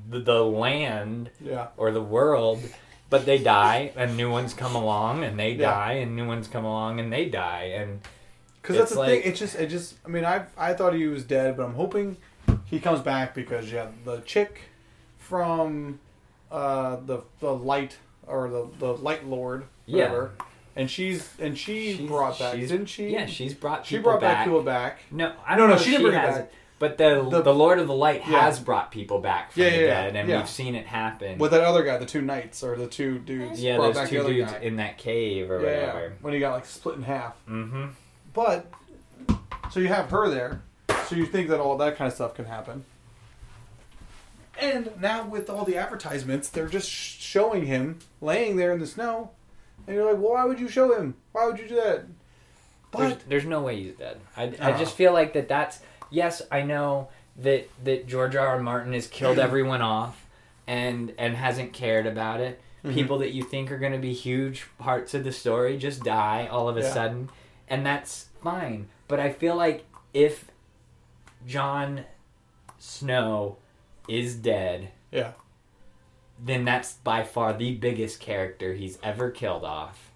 the, 0.10 0.19
the 0.19 0.43
land 0.43 1.29
Yeah. 1.39 1.67
or 1.77 1.91
the 1.91 2.01
world, 2.01 2.62
but 3.12 3.26
they 3.28 3.38
die 3.38 3.91
and 3.95 4.17
new 4.17 4.32
ones 4.32 4.56
come 4.56 4.74
along 4.76 5.24
and 5.24 5.38
they 5.39 5.52
Yeah. 5.52 5.69
die 5.69 5.93
and 5.93 6.15
new 6.15 6.26
ones 6.26 6.47
come 6.47 6.65
along 6.65 7.00
and 7.00 7.13
they 7.13 7.26
die 7.30 7.65
and 7.76 8.02
Because 8.62 8.78
that's 8.78 8.93
the 8.93 9.00
like- 9.00 9.10
thing. 9.21 9.21
It's 9.32 9.39
just, 9.39 9.56
it 9.56 9.67
just. 9.67 9.95
I 10.06 10.10
mean, 10.10 10.26
I 10.26 10.45
I 10.58 10.74
thought 10.74 10.93
he 10.95 11.06
was 11.08 11.24
dead, 11.24 11.58
but 11.58 11.63
I'm 11.63 11.76
hoping 11.76 12.17
he 12.65 12.80
comes 12.80 13.02
back 13.02 13.36
because 13.36 13.71
yeah, 13.71 13.88
the 14.06 14.17
chick 14.21 14.62
from 15.17 16.00
uh, 16.52 16.97
the 17.06 17.21
the 17.39 17.54
light 17.54 17.97
or 18.28 18.50
the 18.50 18.67
the 18.80 18.93
light 18.93 19.26
lord, 19.26 19.65
Yeah. 19.86 20.04
whatever, 20.06 20.32
and 20.76 20.89
she's 20.89 21.30
and 21.39 21.58
she 21.58 21.93
She's- 21.95 22.08
brought 22.08 22.38
back, 22.39 22.54
didn't 22.56 22.86
she? 22.88 23.10
yeah, 23.10 23.26
she's 23.26 23.54
brought 23.54 23.86
she 23.86 23.97
brought 24.00 24.21
back 24.21 24.38
back. 24.38 24.45
people 24.45 24.62
back. 24.63 25.00
No, 25.12 25.34
I 25.45 25.56
don't 25.58 25.69
no, 25.69 25.76
know. 25.76 25.82
she 25.82 25.91
didn't 25.91 26.04
bring 26.04 26.15
it 26.15 26.21
back. 26.24 26.52
But 26.81 26.97
the, 26.97 27.23
The- 27.29 27.43
the 27.43 27.53
Lord 27.53 27.77
of 27.77 27.85
the 27.87 27.93
Light 27.93 28.23
Yeah. 28.27 28.41
has 28.41 28.59
brought 28.59 28.89
people 28.91 29.19
back 29.19 29.51
from 29.51 29.61
Yeah, 29.61 29.69
the 29.69 29.75
yeah, 29.77 29.87
dead, 30.05 30.15
and 30.15 30.27
we've 30.27 30.49
seen 30.49 30.73
it 30.73 30.87
happen. 30.87 31.37
With 31.37 31.51
that 31.51 31.61
other 31.61 31.83
guy, 31.83 31.97
the 31.97 32.07
two 32.07 32.23
knights 32.23 32.63
or 32.63 32.75
the 32.75 32.87
two 32.87 33.19
dudes. 33.19 33.61
yeah, 33.61 33.77
those 33.77 33.93
back 33.95 34.09
two 34.09 34.23
dudes 34.25 34.51
guy. 34.51 34.57
in 34.61 34.77
that 34.77 34.97
cave 34.97 35.51
or 35.51 35.59
whatever. 35.59 36.13
when 36.21 36.33
he 36.33 36.39
got 36.39 36.53
like 36.53 36.65
split 36.65 36.95
in 36.95 37.03
half. 37.03 37.35
Mm-hmm. 37.47 37.89
But 38.33 38.65
so 39.69 39.79
you 39.79 39.89
have 39.89 40.09
her 40.09 40.27
there, 40.27 40.63
so 41.05 41.15
you 41.15 41.27
think 41.27 41.49
that 41.49 41.59
all 41.59 41.77
that 41.77 41.97
kind 41.97 42.07
of 42.07 42.15
stuff 42.15 42.33
can 42.33 42.45
happen. 42.45 42.83
And 44.59 44.89
now 44.99 45.27
with 45.27 45.51
all 45.51 45.65
the 45.65 45.77
advertisements, 45.77 46.49
they're 46.49 46.67
just 46.67 46.89
showing 46.89 47.67
him 47.67 47.99
laying 48.21 48.55
there 48.57 48.71
in 48.73 48.79
the 48.79 48.87
snow, 48.87 49.29
and 49.85 49.95
you're 49.95 50.05
like, 50.11 50.21
well, 50.21 50.33
why 50.33 50.45
would 50.45 50.59
you 50.59 50.67
show 50.67 50.97
him? 50.97 51.13
Why 51.31 51.45
would 51.45 51.59
you 51.59 51.67
do 51.67 51.75
that? 51.75 52.05
There's, 52.97 53.13
But 53.13 53.29
there's 53.29 53.45
no 53.45 53.61
way 53.61 53.81
he's 53.83 53.93
dead. 53.93 54.19
I, 54.35 54.53
I 54.59 54.71
just 54.77 54.95
feel 54.95 55.13
like 55.13 55.33
that. 55.33 55.47
That's 55.47 55.79
yes, 56.12 56.41
I 56.52 56.62
know 56.62 57.10
that 57.38 57.67
that 57.84 58.06
George 58.08 58.36
R. 58.36 58.45
R. 58.47 58.60
Martin 58.60 58.93
has 58.93 59.08
killed 59.08 59.39
everyone 59.47 59.82
off, 59.82 60.28
and 60.67 61.13
and 61.17 61.36
hasn't 61.36 61.74
cared 61.74 62.06
about 62.06 62.39
it. 62.39 62.62
Mhm. 62.86 62.93
People 62.93 63.17
that 63.19 63.32
you 63.32 63.43
think 63.43 63.71
are 63.71 63.78
going 63.78 63.91
to 63.93 63.97
be 64.00 64.13
huge 64.13 64.65
parts 64.80 65.13
of 65.13 65.24
the 65.24 65.32
story 65.32 65.78
just 65.78 66.04
die 66.04 66.47
all 66.52 66.67
of 66.69 66.78
a 66.78 66.82
Yeah. 66.82 66.93
sudden, 66.93 67.30
and 67.67 67.86
that's 67.86 68.28
fine. 68.43 68.89
But 69.08 69.19
I 69.19 69.32
feel 69.32 69.56
like 69.56 69.86
if 70.13 70.45
Jon 71.45 72.06
Snow 72.80 73.58
is 74.08 74.36
dead, 74.36 74.89
yeah, 75.12 75.34
then 76.43 76.65
that's 76.65 76.93
by 76.93 77.24
far 77.24 77.54
the 77.54 77.76
biggest 77.76 78.19
character 78.19 78.74
he's 78.74 78.97
ever 79.04 79.30
killed 79.30 79.63
off. 79.63 80.12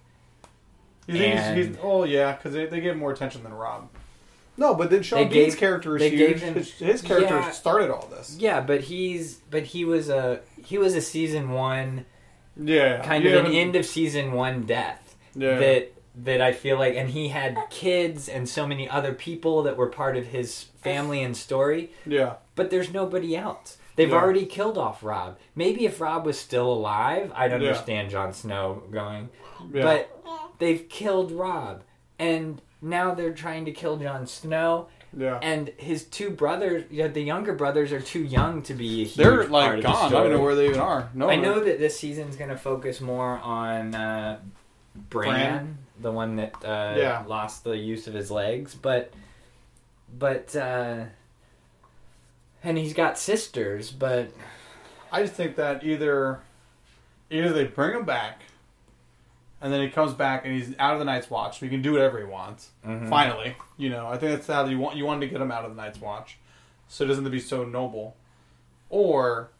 you 1.06 1.16
think 1.18 1.38
he's, 1.56 1.66
he's 1.68 1.76
oh 1.82 2.02
yeah, 2.04 2.32
because 2.32 2.52
they, 2.52 2.66
they 2.66 2.80
give 2.80 2.96
more 2.96 3.12
attention 3.12 3.44
than 3.44 3.54
Robb. 3.54 3.88
No, 4.58 4.74
but 4.74 4.90
then 4.90 5.02
Sean 5.02 5.18
They 5.18 5.24
Bean's 5.28 5.54
gave- 5.54 5.60
character 5.60 5.96
is 5.96 6.02
huge. 6.10 6.40
him- 6.40 6.54
his, 6.54 6.72
his 6.72 7.02
character 7.02 7.34
Yeah. 7.36 7.50
started 7.50 7.90
all 7.90 8.06
this. 8.10 8.36
Yeah, 8.38 8.60
but 8.60 8.82
he's 8.82 9.34
but 9.50 9.64
he 9.64 9.84
was 9.84 10.08
a 10.08 10.40
he 10.64 10.78
was 10.78 10.94
a 10.94 11.00
season 11.00 11.50
one 11.50 12.06
Yeah, 12.56 13.02
kind 13.02 13.22
You 13.24 13.36
of 13.38 13.44
an 13.46 13.52
end 13.52 13.76
of 13.76 13.84
season 13.84 14.32
one 14.32 14.62
death 14.62 15.16
Yeah. 15.34 15.58
that 15.58 15.92
that 16.24 16.40
I 16.40 16.52
feel 16.52 16.78
like, 16.78 16.94
and 16.96 17.10
he 17.10 17.28
had 17.28 17.58
kids 17.68 18.26
and 18.30 18.48
so 18.48 18.66
many 18.66 18.88
other 18.88 19.12
people 19.12 19.62
that 19.64 19.76
were 19.76 19.88
part 19.88 20.16
of 20.16 20.28
his 20.28 20.62
family 20.80 21.22
and 21.22 21.36
story, 21.36 21.90
yeah, 22.06 22.36
but 22.54 22.70
there's 22.70 22.90
nobody 22.90 23.36
else. 23.36 23.76
They've 23.96 24.08
Yeah. 24.08 24.16
already 24.16 24.46
killed 24.46 24.78
off 24.78 25.04
Robb. 25.04 25.36
Maybe 25.54 25.84
if 25.84 26.00
Robb 26.00 26.24
was 26.24 26.38
still 26.40 26.72
alive, 26.72 27.30
I'd 27.34 27.50
Yeah. 27.50 27.56
understand 27.58 28.08
Jon 28.08 28.32
Snow 28.32 28.82
going, 28.90 29.28
yeah. 29.74 29.82
but 29.82 30.54
they've 30.58 30.88
killed 30.88 31.32
Robb, 31.32 31.82
and 32.18 32.62
now 32.82 33.14
they're 33.14 33.32
trying 33.34 33.64
to 33.66 33.72
kill 33.72 33.96
Jon 33.96 34.26
Snow. 34.26 34.88
yeah. 35.16 35.38
And 35.42 35.68
his 35.78 36.04
two 36.04 36.30
brothers, 36.30 36.84
yeah, 36.90 37.08
the 37.08 37.22
younger 37.22 37.52
brothers, 37.54 37.92
are 37.92 38.00
too 38.00 38.22
young 38.22 38.62
to 38.62 38.74
be 38.74 39.02
a 39.02 39.04
huge 39.04 39.14
They're 39.14 39.38
part 39.38 39.50
like 39.50 39.70
of 39.70 39.76
the 39.78 39.82
gone. 39.82 40.06
I 40.06 40.10
don't 40.22 40.30
know 40.32 40.40
where 40.42 40.54
they 40.54 40.66
even 40.68 40.80
are. 40.80 41.08
No, 41.14 41.28
I 41.30 41.36
know 41.36 41.60
that 41.60 41.78
this 41.78 41.98
season's 41.98 42.36
going 42.36 42.50
to 42.50 42.56
focus 42.58 43.00
more 43.00 43.38
on 43.38 43.94
uh, 43.94 44.38
Bran, 45.10 45.30
Bran? 45.30 45.78
the 46.00 46.12
one 46.12 46.36
that 46.36 46.54
uh, 46.64 46.94
Yeah. 46.98 47.24
lost 47.26 47.64
the 47.64 47.76
use 47.76 48.06
of 48.06 48.14
his 48.14 48.30
legs, 48.30 48.74
but 48.74 49.12
but 50.18 50.54
uh, 50.54 51.04
and 52.62 52.78
he's 52.78 52.94
got 52.94 53.18
sisters, 53.18 53.90
but 53.90 54.30
I 55.12 55.22
just 55.22 55.34
think 55.34 55.56
that 55.56 55.84
either 55.84 56.40
either 57.30 57.52
they 57.52 57.64
bring 57.64 57.94
him 57.96 58.04
back, 58.04 58.42
and 59.60 59.72
then 59.72 59.80
he 59.80 59.88
comes 59.88 60.12
back 60.14 60.44
and 60.44 60.54
he's 60.54 60.74
out 60.78 60.92
of 60.92 60.98
the 60.98 61.04
Night's 61.04 61.30
Watch. 61.30 61.58
So 61.58 61.66
he 61.66 61.70
can 61.70 61.82
do 61.82 61.92
whatever 61.92 62.18
he 62.18 62.24
wants. 62.24 62.70
Mhm. 62.86 63.08
Finally, 63.08 63.56
you 63.76 63.88
know, 63.90 64.06
I 64.06 64.18
think 64.18 64.32
that's 64.32 64.46
how 64.46 64.64
you 64.66 64.78
want. 64.78 64.96
You 64.96 65.04
wanted 65.06 65.20
to 65.20 65.26
get 65.28 65.40
him 65.40 65.50
out 65.50 65.64
of 65.64 65.74
the 65.74 65.80
Night's 65.82 66.00
Watch, 66.00 66.38
so 66.88 67.04
it 67.04 67.08
doesn't 67.08 67.24
have 67.24 67.30
to 67.32 67.36
be 67.36 67.40
so 67.40 67.64
noble. 67.64 68.16
Or 68.90 69.50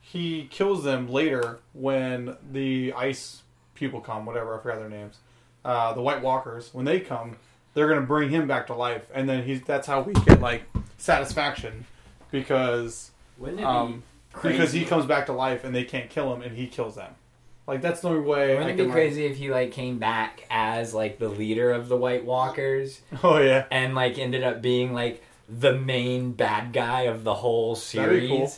he 0.00 0.46
kills 0.50 0.84
them 0.84 1.08
later 1.08 1.60
when 1.72 2.36
the 2.50 2.92
ice 2.94 3.42
people 3.74 4.00
come. 4.00 4.26
Whatever 4.26 4.58
I 4.58 4.62
forgot 4.62 4.78
their 4.80 4.88
names. 4.88 5.18
Uh, 5.64 5.92
the 5.92 6.00
White 6.02 6.22
Walkers 6.22 6.72
when 6.72 6.84
they 6.84 7.00
come, 7.00 7.36
they're 7.74 7.88
gonna 7.88 8.00
bring 8.06 8.30
him 8.30 8.46
back 8.46 8.66
to 8.68 8.74
life, 8.74 9.06
and 9.14 9.28
then 9.28 9.44
he's 9.44 9.62
that's 9.62 9.86
how 9.86 10.00
we 10.00 10.12
get 10.14 10.40
like 10.40 10.62
satisfaction 10.96 11.84
because 12.30 13.10
wouldn't 13.38 13.60
it 13.60 13.64
um, 13.64 14.02
be 14.42 14.50
because 14.50 14.72
he 14.72 14.84
comes 14.84 15.06
back 15.06 15.26
to 15.26 15.32
life 15.32 15.64
and 15.64 15.74
they 15.74 15.84
can't 15.84 16.10
kill 16.10 16.32
him 16.34 16.42
and 16.42 16.56
he 16.56 16.66
kills 16.66 16.94
them. 16.96 17.14
Like 17.68 17.82
that's 17.82 18.00
the 18.00 18.08
only 18.08 18.20
way. 18.20 18.52
I 18.56 18.60
Wouldn't 18.60 18.70
it 18.70 18.72
can, 18.72 18.76
be 18.78 18.82
like- 18.84 18.92
crazy 18.92 19.26
if 19.26 19.36
he 19.36 19.50
like 19.50 19.70
came 19.72 19.98
back 19.98 20.44
as 20.50 20.94
like 20.94 21.18
the 21.18 21.28
leader 21.28 21.70
of 21.70 21.88
the 21.88 21.96
White 21.96 22.24
Walkers 22.24 23.00
Oh 23.22 23.38
yeah, 23.38 23.66
and 23.70 23.94
like 23.94 24.18
ended 24.18 24.42
up 24.42 24.60
being 24.62 24.94
like 24.94 25.22
the 25.48 25.74
main 25.74 26.32
bad 26.32 26.72
guy 26.72 27.02
of 27.02 27.24
the 27.24 27.34
whole 27.34 27.74
series, 27.76 28.28
cool. 28.30 28.52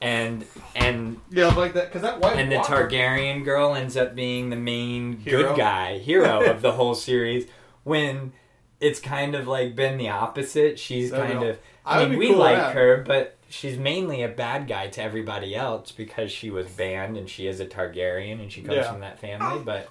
and 0.00 0.44
and 0.74 1.20
yeah, 1.30 1.46
like 1.54 1.72
that 1.74 1.86
because 1.86 2.02
that 2.02 2.20
white 2.20 2.36
and 2.36 2.50
the 2.50 2.56
Targaryen 2.56 3.44
girl 3.44 3.74
ends 3.74 3.96
up 3.96 4.14
being 4.16 4.50
the 4.50 4.56
main 4.56 5.18
Hero. 5.18 5.48
good 5.50 5.56
guy, 5.56 5.98
hero 5.98 6.44
of 6.50 6.60
the 6.60 6.72
whole 6.72 6.94
series. 6.96 7.46
When 7.84 8.32
it's 8.80 9.00
kind 9.00 9.34
of 9.34 9.46
like 9.48 9.74
been 9.74 9.98
the 9.98 10.08
opposite. 10.10 10.78
She's 10.78 11.10
That'd 11.10 11.32
kind 11.32 11.44
of. 11.48 11.58
I 11.86 12.02
I 12.02 12.08
mean, 12.08 12.18
we 12.18 12.28
cool 12.28 12.38
like 12.38 12.72
her, 12.74 13.02
but 13.06 13.37
she's 13.48 13.78
mainly 13.78 14.22
a 14.22 14.28
bad 14.28 14.68
guy 14.68 14.88
to 14.88 15.02
everybody 15.02 15.54
else 15.56 15.90
because 15.92 16.30
she 16.30 16.50
was 16.50 16.66
banned 16.68 17.16
and 17.16 17.28
she 17.28 17.46
is 17.46 17.60
a 17.60 17.66
Targaryen 17.66 18.40
and 18.40 18.52
she 18.52 18.60
comes 18.62 18.76
Yeah. 18.78 18.90
from 18.90 19.00
that 19.00 19.18
family. 19.18 19.62
But 19.64 19.88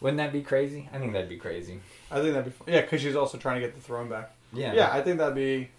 wouldn't 0.00 0.18
that 0.18 0.32
be 0.32 0.42
crazy? 0.42 0.88
I 0.92 0.98
think 0.98 1.12
that'd 1.12 1.28
be 1.28 1.36
crazy. 1.36 1.80
I 2.10 2.20
think 2.20 2.34
that'd 2.34 2.52
be 2.66 2.72
yeah 2.72 2.82
because 2.82 3.00
she's 3.00 3.16
also 3.16 3.38
trying 3.38 3.60
to 3.60 3.66
get 3.66 3.74
the 3.74 3.80
throne 3.80 4.08
back. 4.08 4.32
Yeah. 4.52 4.72
Yeah, 4.74 4.90
I 4.92 5.02
think 5.02 5.18
that'd 5.18 5.34
be 5.34 5.70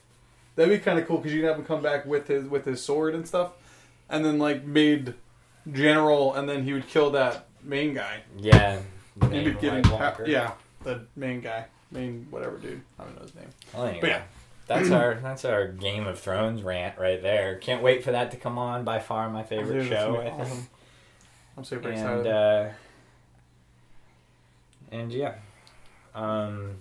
that'd 0.55 0.71
be 0.71 0.83
kind 0.83 0.99
of 0.99 1.07
cool 1.07 1.17
because 1.17 1.33
you 1.33 1.39
can 1.41 1.49
have 1.49 1.57
him 1.59 1.65
come 1.65 1.81
back 1.81 2.05
with 2.05 2.27
his 2.27 2.45
with 2.45 2.65
his 2.65 2.81
sword 2.83 3.15
and 3.15 3.27
stuff, 3.27 3.51
and 4.09 4.25
then 4.25 4.37
like 4.39 4.65
made 4.65 5.13
general, 5.71 6.33
and 6.33 6.47
then 6.47 6.63
he 6.63 6.73
would 6.73 6.87
kill 6.87 7.11
that 7.11 7.47
main 7.63 7.93
guy. 7.93 8.21
Yeah. 8.37 8.79
the 9.17 9.27
main 9.29 9.53
White 9.55 9.91
Walker. 9.91 10.25
yeah 10.27 10.51
the 10.83 11.01
main 11.15 11.41
guy, 11.41 11.65
main 11.91 12.27
whatever 12.29 12.57
dude. 12.57 12.81
I 12.99 13.03
don't 13.03 13.15
know 13.15 13.21
his 13.23 13.35
name. 13.35 13.49
Well, 13.73 13.83
anyway, 13.85 14.01
But 14.01 14.09
yeah. 14.09 14.21
That's 14.67 14.91
our 14.91 15.15
that's 15.15 15.45
our 15.45 15.67
Game 15.67 16.05
of 16.07 16.19
Thrones 16.19 16.61
rant 16.61 16.97
right 16.99 17.21
there. 17.21 17.55
Can't 17.57 17.81
wait 17.81 18.03
for 18.03 18.11
that 18.11 18.31
to 18.31 18.37
come 18.37 18.57
on. 18.57 18.83
By 18.83 18.99
far 18.99 19.29
my 19.29 19.43
favorite 19.43 19.81
Dude, 19.81 19.89
show. 19.89 20.17
I 20.17 20.23
think. 20.29 20.41
awesome. 20.41 20.67
I'm 21.57 21.63
super 21.63 21.89
and 21.89 21.97
excited. 21.97 22.27
uh, 22.27 22.69
and 24.91 25.11
yeah, 25.11 25.35
um, 26.13 26.75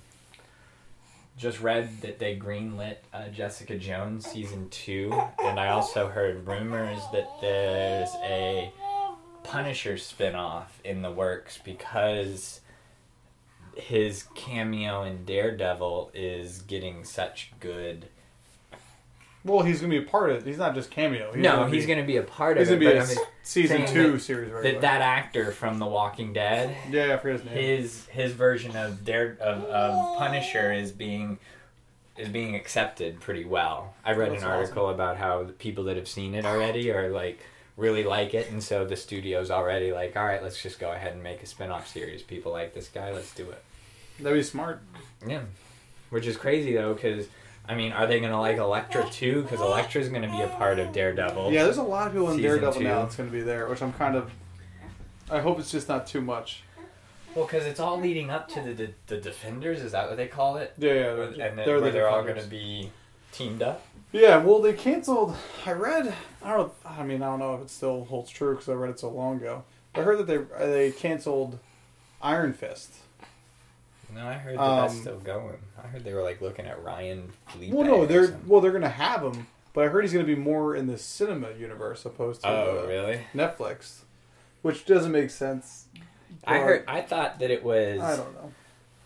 just 1.39 1.61
read 1.61 2.01
that 2.03 2.19
they 2.19 2.37
greenlit 2.37 2.97
uh, 3.13 3.29
Jessica 3.29 3.77
Jones 3.79 4.27
season 4.27 4.69
two, 4.71 5.11
and 5.43 5.59
I 5.59 5.69
also 5.69 6.09
heard 6.09 6.47
rumors 6.47 7.01
that 7.13 7.29
there's 7.41 8.11
a 8.23 8.73
Punisher 9.45 9.95
spinoff 9.95 10.67
in 10.85 11.03
the 11.03 11.11
works 11.11 11.59
because 11.65 12.61
his 13.77 14.25
cameo 14.35 15.03
in 15.03 15.25
Daredevil 15.25 16.11
is 16.15 16.63
getting 16.63 17.05
such 17.05 17.53
good. 17.61 18.09
well, 19.45 19.63
he's 19.63 19.81
gonna 19.81 19.91
be 19.91 19.99
a 19.99 20.03
part 20.03 20.31
of 20.31 20.39
it. 20.39 20.47
He's 20.47 20.59
not 20.59 20.75
just 20.75 20.91
cameo. 20.91 21.33
He's 21.33 21.43
no, 21.43 21.57
gonna 21.57 21.71
he's 21.71 21.87
going 21.87 21.99
to 22.01 22.05
be 22.05 22.17
a 22.17 22.23
part 22.23 22.57
of 22.57 22.63
He's 22.67 22.71
of 22.73 22.81
gonna 22.81 22.93
be 22.93 22.99
a 22.99 23.07
mean, 23.07 23.17
season 23.43 23.87
two 23.87 24.13
that- 24.13 24.21
series. 24.21 24.51
Right 24.51 24.63
that 24.65 24.81
that 24.81 25.03
actor 25.03 25.53
from 25.53 25.79
The 25.79 25.87
Walking 25.87 26.33
Dead 26.33 26.75
yeah, 26.91 27.15
I 27.15 27.17
forget 27.19 27.41
his 27.41 27.45
name. 27.45 27.55
his 27.55 28.07
his 28.07 28.33
version 28.33 28.75
of 28.77 29.05
Dare 29.05 29.37
of, 29.41 29.65
of 29.65 30.19
Punisher 30.19 30.73
is 30.73 30.91
being 30.91 31.39
is 32.17 32.29
being 32.29 32.55
accepted 32.55 33.21
pretty 33.21 33.45
well. 33.45 33.95
I 34.05 34.13
read 34.15 34.33
That's 34.33 34.43
an 34.43 34.49
article 34.49 34.89
about 34.89 35.19
how 35.19 35.45
the 35.45 35.53
people 35.53 35.85
that 35.85 35.97
have 35.97 36.09
seen 36.09 36.35
it 36.35 36.45
already 36.47 36.91
are 36.91 37.11
like 37.11 37.41
really 37.77 38.05
like 38.05 38.33
it, 38.33 38.51
and 38.51 38.63
so 38.63 38.87
the 38.87 38.97
studio's 38.97 39.51
already 39.51 39.93
like, 39.93 40.17
all 40.17 40.25
right, 40.25 40.43
let's 40.43 40.63
just 40.63 40.79
go 40.81 40.93
ahead 40.93 41.13
and 41.13 41.23
make 41.23 41.43
a 41.43 41.47
spin-off 41.47 41.87
series. 41.87 42.23
People 42.23 42.51
like 42.53 42.73
this 42.73 42.89
guy, 42.89 43.13
let's 43.13 43.35
do 43.35 43.51
it. 43.51 43.63
That'd 44.21 44.39
be 44.39 44.43
smart. 44.43 44.81
Yeah, 45.27 45.43
which 46.11 46.27
is 46.27 46.37
crazy 46.37 46.75
though, 46.75 46.95
because 46.95 47.27
I 47.69 47.75
mean, 47.75 47.93
are 47.93 48.07
they 48.07 48.21
gonna 48.21 48.41
like 48.41 48.59
Elektra 48.59 49.09
too? 49.11 49.43
Because 49.43 49.61
Elektra's 49.61 50.09
gonna 50.09 50.31
be 50.31 50.41
a 50.41 50.49
part 50.49 50.79
of 50.79 50.93
Daredevil. 50.93 51.53
Yeah, 51.53 51.65
there's 51.65 51.79
a 51.79 51.83
lot 51.83 52.07
of 52.07 52.13
people 52.13 52.31
in 52.31 52.41
Daredevil 52.41 52.81
now 52.81 52.97
two. 52.97 53.03
that's 53.03 53.17
going 53.17 53.29
to 53.29 53.33
be 53.33 53.43
there, 53.43 53.69
which 53.69 53.83
I'm 53.83 53.93
kind 53.93 54.17
of. 54.17 54.31
I 55.31 55.41
hope 55.41 55.59
it's 55.59 55.73
just 55.73 55.89
not 55.89 56.07
too 56.07 56.21
much. 56.21 56.63
Well, 57.35 57.45
because 57.45 57.67
it's 57.67 57.81
all 57.81 58.01
leading 58.01 58.31
up 58.31 58.49
to 58.51 58.61
the, 58.63 58.73
the 58.73 58.91
the 59.09 59.17
defenders. 59.19 59.81
Is 59.81 59.93
that 59.93 60.09
what 60.09 60.17
they 60.17 60.29
call 60.29 60.57
it? 60.57 60.75
Yeah, 60.79 60.93
yeah. 60.93 61.15
They're, 61.15 61.23
and 61.23 61.59
then 61.59 61.67
they're 61.67 61.81
the 61.81 61.91
they're 61.91 62.09
all 62.09 62.23
going 62.23 62.41
to 62.41 62.47
be 62.47 62.91
teamed 63.33 63.63
up. 63.63 63.85
Yeah, 64.13 64.39
well, 64.39 64.63
they 64.63 64.73
canceled. 64.73 65.35
I 65.67 65.73
read. 65.73 66.15
I 66.43 66.57
don't. 66.57 66.73
I 66.85 67.03
mean, 67.03 67.23
I 67.23 67.27
don't 67.27 67.41
know 67.41 67.55
if 67.57 67.63
it 67.63 67.71
still 67.71 68.05
holds 68.05 68.31
true 68.31 68.53
because 68.53 68.69
I 68.69 68.75
read 68.75 68.91
it 68.91 69.01
so 69.01 69.11
long 69.11 69.37
ago. 69.37 69.65
I 69.95 70.03
heard 70.03 70.19
that 70.19 70.27
they 70.27 70.67
they 70.67 70.93
canceled 70.93 71.59
Iron 72.23 72.53
Fist. 72.53 72.93
No, 74.17 74.27
I 74.27 74.35
heard 74.35 74.59
that 74.59 74.81
that's 74.83 74.95
Um, 74.95 75.01
still 75.01 75.19
going. 75.21 75.59
I 75.83 75.87
heard 75.87 76.03
they 76.05 76.15
were 76.15 76.23
like 76.23 76.41
looking 76.41 76.67
at 76.67 76.83
Ryan 76.83 77.31
Phillippe. 77.49 77.73
Well, 77.73 77.87
no, 77.87 78.07
they're 78.07 78.39
well, 78.47 78.61
they're 78.61 78.73
gonna 78.73 78.89
have 78.89 79.23
him, 79.23 79.47
but 79.75 79.85
I 79.85 79.89
heard 79.89 80.03
he's 80.05 80.13
gonna 80.13 80.25
be 80.25 80.35
more 80.35 80.75
in 80.75 80.87
the 80.87 80.99
cinema 80.99 81.53
universe 81.53 82.05
opposed 82.05 82.43
to 82.43 82.49
Oh, 82.49 82.83
uh, 82.85 82.89
really? 82.89 83.21
Netflix, 83.35 84.01
which 84.63 84.85
doesn't 84.87 85.13
make 85.13 85.31
sense. 85.31 85.87
I 86.45 86.59
heard. 86.59 86.85
I 86.89 87.03
thought 87.03 87.39
that 87.41 87.51
it 87.51 87.63
was. 87.63 88.01
I 88.01 88.17
don't 88.17 88.35
know. 88.35 88.53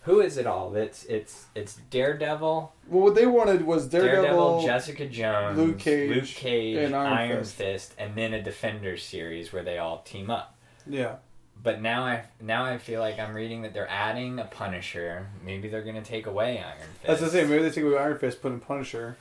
Who 0.05 0.19
is 0.19 0.37
it 0.37 0.47
all? 0.47 0.75
It's 0.75 1.03
it's 1.05 1.45
it's 1.53 1.75
Daredevil, 1.91 2.73
Well, 2.87 3.03
what 3.03 3.13
they 3.15 3.27
wanted 3.27 3.63
was 3.67 3.85
Daredevil, 3.87 4.21
Daredevil. 4.23 4.65
Jessica 4.65 5.05
Jones, 5.07 5.57
Luke 5.59 5.77
Cage, 5.77 6.09
Luke 6.09 6.25
Cage, 6.25 6.77
and 6.77 6.95
Iron, 6.95 7.13
Iron 7.13 7.39
Fist. 7.43 7.55
Fist. 7.55 7.93
and 7.99 8.15
then 8.15 8.33
a 8.33 8.41
Defenders 8.41 9.03
series 9.03 9.53
where 9.53 9.61
they 9.61 9.77
all 9.77 9.99
team 9.99 10.31
up. 10.31 10.55
yeah, 10.87 11.17
But 11.63 11.81
now 11.81 12.03
I 12.03 12.23
now 12.41 12.65
I 12.65 12.77
feel 12.77 12.99
like 13.01 13.19
I'm 13.19 13.33
reading 13.35 13.61
that 13.63 13.73
they're 13.73 13.89
adding 13.89 14.39
a 14.39 14.45
Punisher. 14.45 15.27
Maybe 15.45 15.67
they're 15.69 15.83
gonna 15.83 16.01
take 16.01 16.25
away 16.25 16.57
Iron 16.57 16.77
Fist. 16.79 17.07
that's 17.07 17.21
the 17.21 17.27
thing. 17.29 17.49
Maybe 17.49 17.61
they 17.63 17.69
take 17.69 17.83
away 17.83 17.97
Iron 17.97 18.17
Fist, 18.17 18.41
put 18.41 18.51
in 18.51 18.59
Punisher. 18.59 19.17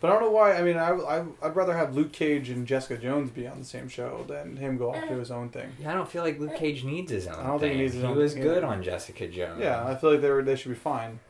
But 0.00 0.10
I 0.10 0.14
don't 0.14 0.22
know 0.24 0.30
why. 0.32 0.54
I 0.54 0.62
mean, 0.62 0.76
I, 0.76 0.90
I 0.90 1.24
I'd 1.42 1.56
rather 1.56 1.74
have 1.76 1.94
Luke 1.94 2.12
Cage 2.12 2.50
and 2.50 2.66
Jessica 2.66 3.00
Jones 3.00 3.30
be 3.30 3.46
on 3.46 3.58
the 3.58 3.64
same 3.64 3.88
show 3.88 4.24
than 4.28 4.56
him 4.56 4.76
go 4.76 4.90
off 4.90 4.96
eh. 4.96 5.08
do 5.08 5.18
his 5.18 5.30
own 5.30 5.48
thing. 5.50 5.72
Yeah, 5.80 5.92
I 5.92 5.94
don't 5.94 6.08
feel 6.08 6.22
like 6.22 6.38
Luke 6.38 6.52
eh. 6.54 6.58
Cage 6.58 6.84
needs 6.84 7.10
his 7.10 7.26
own. 7.26 7.34
I 7.38 7.46
don't 7.46 7.58
think 7.58 7.72
he 7.72 7.78
thing. 7.78 7.78
needs 7.78 7.94
his 7.94 8.02
He 8.02 8.08
own 8.08 8.16
was 8.16 8.32
thing 8.34 8.42
good 8.42 8.58
either. 8.58 8.66
on 8.66 8.82
Jessica 8.82 9.28
Jones. 9.28 9.60
Yeah, 9.60 9.86
I 9.86 9.94
feel 9.94 10.12
like 10.12 10.20
they 10.20 10.30
were, 10.30 10.42
they 10.42 10.56
should 10.56 10.70
be 10.70 10.74
fine. 10.74 11.20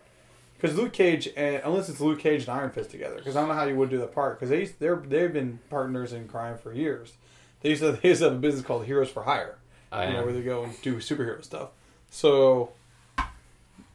Because 0.56 0.76
Luke 0.76 0.92
Cage, 0.92 1.28
and, 1.36 1.60
unless 1.64 1.88
it's 1.88 2.00
Luke 2.00 2.18
Cage 2.20 2.40
and 2.42 2.48
Iron 2.50 2.70
Fist 2.70 2.90
together, 2.90 3.16
because 3.16 3.36
I 3.36 3.40
don't 3.40 3.48
know 3.48 3.54
how 3.54 3.64
you 3.64 3.76
would 3.76 3.90
do 3.90 3.98
that 3.98 4.14
part. 4.14 4.38
Because 4.40 4.50
they 4.50 4.64
they're 4.64 4.96
they've 4.96 5.32
been 5.32 5.58
partners 5.68 6.12
in 6.12 6.26
crime 6.26 6.56
for 6.58 6.72
years. 6.72 7.12
They 7.60 7.70
used 7.70 7.82
to 7.82 7.92
they 8.02 8.08
used 8.08 8.20
to 8.22 8.26
have 8.28 8.34
a 8.34 8.40
business 8.40 8.64
called 8.64 8.86
Heroes 8.86 9.10
for 9.10 9.22
Hire, 9.24 9.56
I 9.94 10.08
you 10.08 10.12
know, 10.14 10.24
where 10.24 10.32
they 10.32 10.42
go 10.42 10.64
and 10.64 10.82
do 10.82 10.96
superhero 10.96 11.42
stuff. 11.44 11.70
So, 12.10 12.72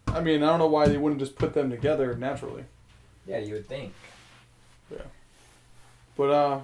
I 0.08 0.22
mean, 0.22 0.44
I 0.44 0.48
don't 0.48 0.60
know 0.60 0.68
why 0.68 0.88
they 0.88 0.98
wouldn't 0.98 1.20
just 1.20 1.36
put 1.36 1.54
them 1.54 1.70
together 1.70 2.16
naturally. 2.16 2.66
yeah, 3.26 3.40
you 3.40 3.54
would 3.56 3.68
think. 3.68 3.94
Yeah. 4.92 5.04
But 6.18 6.30
uh, 6.32 6.60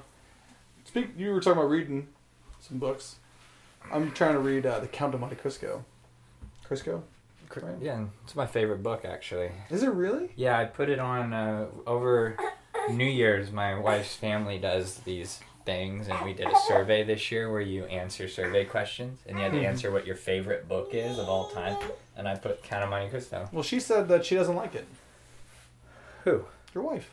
speak. 0.86 1.10
You 1.17 1.32
were 1.32 1.39
talking 1.39 1.60
about 1.60 1.69
reading 1.69 2.08
some 2.60 2.78
books. 2.78 3.15
I'm 3.91 4.12
trying 4.12 4.34
to 4.34 4.39
read 4.39 4.65
uh, 4.65 4.80
The 4.80 4.88
Count 4.88 5.13
of 5.13 5.19
Monte 5.19 5.36
Cristo. 5.36 5.86
Crisco? 6.67 7.04
Right. 7.62 7.76
Yeah, 7.80 8.06
it's 8.24 8.36
my 8.36 8.48
favorite 8.48 8.84
book 8.84 9.06
actually. 9.06 9.52
Is 9.69 9.84
it 9.84 9.91
really? 9.91 10.32
Yeah, 10.36 10.58
I 10.58 10.65
put 10.65 10.89
it 10.89 11.00
on 11.00 11.32
uh, 11.32 11.67
over 11.88 12.36
New 12.89 13.06
Year's. 13.06 13.52
My 13.52 13.80
wife's 13.80 14.15
family 14.15 14.58
does 14.58 14.98
these 15.00 15.39
things, 15.65 16.08
and 16.08 16.19
we 16.23 16.34
did 16.34 16.47
a 16.47 16.58
survey 16.67 17.04
this 17.04 17.32
year 17.32 17.51
where 17.51 17.62
you 17.62 17.86
answer 17.86 18.28
survey 18.30 18.63
questions, 18.65 19.19
and 19.28 19.38
you 19.38 19.43
had 19.43 19.51
to 19.54 19.60
Mhm. 19.60 19.65
answer 19.65 19.91
what 19.91 20.06
your 20.06 20.15
favorite 20.15 20.67
book 20.67 20.89
is 20.93 21.17
of 21.19 21.28
all 21.28 21.49
time. 21.49 21.78
And 22.15 22.28
I 22.28 22.36
put 22.36 22.63
Count 22.63 22.84
of 22.84 22.89
Monte 22.89 23.10
Cristo. 23.10 23.49
Well, 23.51 23.63
she 23.63 23.80
said 23.80 24.08
that 24.08 24.25
she 24.25 24.36
doesn't 24.36 24.56
like 24.56 24.75
it. 24.75 24.86
Who? 26.23 26.45
Your 26.73 26.84
wife. 26.84 27.12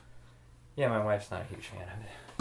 Yeah, 0.77 0.89
my 0.89 1.05
wife's 1.05 1.31
not 1.31 1.43
a 1.43 1.45
huge 1.45 1.67
fan 1.67 1.83
of 1.83 1.89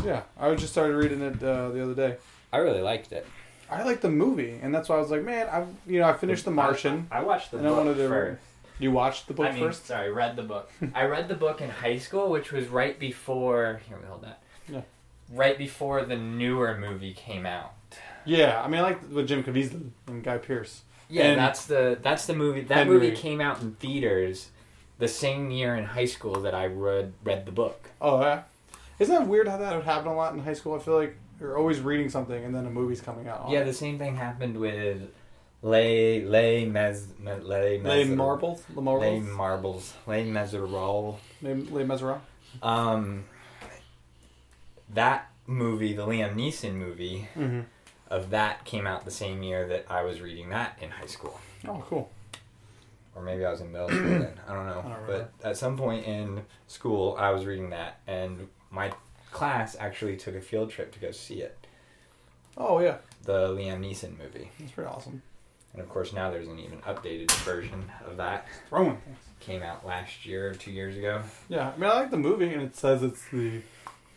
it. 0.04 0.08
Yeah, 0.08 0.22
I 0.40 0.54
just 0.56 0.72
started 0.72 0.96
reading 0.96 1.22
it 1.22 1.44
uh, 1.44 1.70
the 1.70 1.84
other 1.84 1.94
day. 1.96 2.18
I 2.54 2.58
really 2.58 2.82
liked 2.82 3.12
it. 3.12 3.26
I 3.70 3.84
liked 3.84 4.02
the 4.02 4.10
movie, 4.10 4.60
and 4.62 4.74
that's 4.76 4.90
why 4.90 4.96
I 4.98 5.00
was 5.00 5.12
like, 5.12 5.24
man, 5.24 5.48
I 5.50 5.66
you 5.90 6.00
know 6.00 6.08
I 6.10 6.14
finished 6.14 6.46
The 6.46 6.52
Martian. 6.52 7.08
I, 7.12 7.20
I 7.20 7.24
watched 7.24 7.52
the 7.52 7.58
And 7.58 7.68
I 7.68 7.70
book 7.70 7.78
wanted 7.78 7.96
to- 7.96 8.08
first. 8.10 8.42
You 8.80 8.92
watched 8.92 9.28
the 9.28 9.36
book 9.36 9.46
I 9.48 9.52
mean, 9.52 9.64
first? 9.64 9.86
sorry, 9.86 10.12
read 10.12 10.36
the 10.36 10.42
book. 10.44 10.72
I 10.96 11.06
read 11.06 11.28
the 11.28 11.36
book 11.36 11.62
in 11.62 11.70
high 11.70 12.00
school, 12.00 12.30
which 12.32 12.52
was 12.52 12.68
right 12.68 12.98
before. 13.00 13.80
Here, 13.88 13.98
we 14.02 14.08
hold 14.08 14.24
that. 14.24 14.42
Yeah. 14.68 14.82
Right 15.34 15.58
before 15.58 16.04
the 16.04 16.16
newer 16.18 16.78
movie 16.78 17.14
came 17.14 17.46
out. 17.46 17.74
Yeah, 18.26 18.62
I 18.62 18.68
mean 18.68 18.80
I 18.80 18.84
like 18.84 19.10
with 19.12 19.28
Jim 19.28 19.44
Caviezel 19.44 19.90
and 20.08 20.24
Guy 20.24 20.38
Pearce. 20.38 20.82
Yeah, 21.10 21.24
And- 21.28 21.40
that's 21.40 21.66
the 21.66 21.98
that's 22.02 22.26
the 22.26 22.34
movie. 22.36 22.62
That 22.62 22.78
Henry. 22.80 22.94
movie 22.96 23.12
came 23.16 23.42
out 23.42 23.62
in 23.62 23.74
theaters 23.76 24.50
the 25.00 25.08
same 25.08 25.50
year 25.52 25.76
in 25.76 25.84
high 25.86 26.06
school 26.06 26.36
that 26.42 26.54
I 26.54 26.68
read 26.68 27.14
read 27.24 27.46
the 27.46 27.52
book. 27.52 27.90
Oh 28.00 28.22
yeah, 28.22 28.44
isn't 29.00 29.14
that 29.14 29.28
weird 29.28 29.48
how 29.48 29.58
that 29.58 29.76
would 29.76 29.86
happen 29.86 30.08
a 30.08 30.16
lot 30.16 30.34
in 30.34 30.40
high 30.40 30.54
school? 30.54 30.76
I 30.76 30.80
feel 30.80 30.96
like 30.96 31.18
you're 31.40 31.58
always 31.58 31.80
reading 31.80 32.10
something 32.10 32.44
and 32.46 32.54
then 32.54 32.66
a 32.66 32.70
movie's 32.70 33.02
coming 33.02 33.28
out. 33.28 33.50
Yeah, 33.50 33.64
the 33.64 33.74
same 33.74 33.98
thing 33.98 34.16
happened 34.16 34.58
with 34.58 35.10
Les 35.64 36.24
Les 36.24 36.66
Mes 36.66 37.08
Me- 37.20 37.32
Les 37.42 37.80
Les 37.80 38.06
Marbles, 38.06 38.62
Les 38.76 38.82
Marbles, 38.82 39.22
Marbles. 39.36 39.94
Les 40.08 40.24
Miserables. 40.24 41.18
Les, 41.42 41.56
Les 41.56 41.86
Um, 42.62 43.24
that 44.94 45.30
movie, 45.48 45.94
the 45.94 46.06
Liam 46.06 46.36
Neeson 46.36 46.74
movie, 46.76 47.28
Mm-hmm. 47.36 47.62
of 48.10 48.30
that 48.32 48.66
came 48.66 48.86
out 48.88 49.06
the 49.06 49.12
same 49.12 49.42
year 49.44 49.68
that 49.68 49.86
I 49.90 50.04
was 50.04 50.22
reading 50.22 50.50
that 50.50 50.78
in 50.82 50.90
high 50.92 51.06
school. 51.08 51.40
Oh, 51.68 51.84
cool. 51.88 52.10
Or 53.16 53.22
maybe 53.22 53.46
I 53.46 53.52
was 53.52 53.62
in 53.62 53.72
middle 53.72 53.90
school 53.90 54.02
then. 54.02 54.34
I 54.48 54.54
don't 54.54 54.66
know. 54.68 54.80
I 54.86 54.90
don't 54.90 55.08
but 55.08 55.34
at 55.44 55.58
some 55.58 55.78
point 55.78 56.06
in 56.06 56.42
school, 56.68 57.16
I 57.20 57.30
was 57.32 57.46
reading 57.46 57.70
that, 57.72 58.00
and 58.08 58.48
my 58.70 58.92
class 59.32 59.76
actually 59.80 60.18
took 60.18 60.36
a 60.36 60.42
field 60.42 60.70
trip 60.72 60.92
to 60.94 61.00
go 61.00 61.12
see 61.12 61.42
it. 61.42 61.58
Oh 62.58 62.80
yeah, 62.80 62.98
The 63.24 63.48
Liam 63.50 63.80
Neeson 63.80 64.18
movie. 64.18 64.52
that's 64.60 64.72
pretty 64.72 64.90
awesome. 64.90 65.22
And 65.74 65.82
of 65.82 65.88
course, 65.88 66.12
now 66.12 66.30
there's 66.32 66.50
an 66.50 66.60
even 66.60 66.80
updated 66.80 67.32
version 67.46 67.90
of 68.06 68.18
that. 68.18 68.46
Throwing 68.68 68.98
things. 68.98 69.18
Came 69.40 69.64
out 69.64 69.86
last 69.88 70.26
year 70.26 70.50
or 70.50 70.54
two 70.54 70.72
years 70.72 70.98
ago. 70.98 71.22
Yeah, 71.48 71.72
I 71.74 71.78
mean 71.80 71.90
I 71.90 71.94
like 71.94 72.12
the 72.12 72.18
movie, 72.18 72.54
and 72.54 72.62
it 72.62 72.76
says 72.76 73.02
it's 73.04 73.24
the 73.32 73.62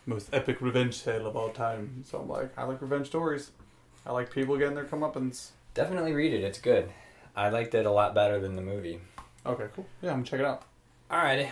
most 0.06 0.28
epic 0.32 0.60
revenge 0.60 1.02
tale 1.02 1.26
of 1.26 1.36
all 1.36 1.50
time. 1.50 2.04
So 2.06 2.18
I'm 2.20 2.28
like, 2.28 2.56
I 2.58 2.64
like 2.64 2.80
revenge 2.82 3.06
stories. 3.06 3.50
I 4.06 4.12
like 4.12 4.30
people 4.30 4.56
getting 4.58 4.74
their 4.74 4.84
comeuppance. 4.84 5.50
Definitely 5.74 6.12
read 6.12 6.32
it. 6.32 6.44
It's 6.44 6.58
good. 6.58 6.90
I 7.36 7.48
liked 7.48 7.74
it 7.74 7.86
a 7.86 7.90
lot 7.90 8.14
better 8.14 8.38
than 8.40 8.54
the 8.56 8.62
movie. 8.62 9.00
Okay, 9.46 9.66
cool. 9.74 9.86
Yeah, 10.02 10.10
I'm 10.10 10.16
gonna 10.18 10.26
check 10.26 10.40
it 10.40 10.46
out. 10.46 10.62
Alrighty. 11.10 11.48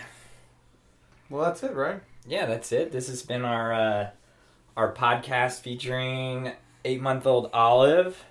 Well, 1.29 1.43
that's 1.43 1.63
it, 1.63 1.73
right? 1.73 2.01
yeah, 2.27 2.45
that's 2.45 2.71
it. 2.71 2.91
This 2.91 3.07
has 3.09 3.21
been 3.23 3.43
our 3.43 3.73
uh, 3.73 4.09
our 4.77 4.93
podcast 4.93 5.61
featuring 5.61 6.51
eight 6.85 7.01
month 7.01 7.25
old 7.27 7.49
Olive 7.53 8.23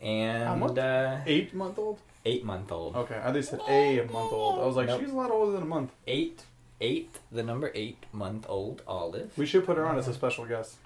How 0.00 0.06
and 0.06 0.60
much? 0.60 0.78
uh, 0.78 1.18
Eight 1.26 1.52
month 1.54 1.78
old. 1.78 1.98
eight 2.24 2.44
month 2.44 2.70
old. 2.72 2.96
Okay, 2.96 3.20
I 3.22 3.32
think 3.32 3.44
said 3.44 3.60
a 3.68 3.96
month 4.04 4.32
old. 4.32 4.60
I 4.60 4.66
was 4.66 4.76
like, 4.76 4.86
Nope. 4.86 5.00
she's 5.00 5.10
a 5.10 5.14
lot 5.16 5.30
older 5.30 5.52
than 5.52 5.62
a 5.62 5.66
month. 5.66 5.92
Eight, 6.06 6.44
eight, 6.82 7.18
the 7.30 7.42
number 7.42 7.70
eight 7.74 8.04
month 8.12 8.44
old 8.48 8.82
Olive. 8.86 9.30
We 9.38 9.46
should 9.46 9.64
put 9.64 9.78
her 9.78 9.86
on 9.86 9.96
as 9.96 10.08
a 10.08 10.12
special 10.14 10.44
guest. 10.44 10.76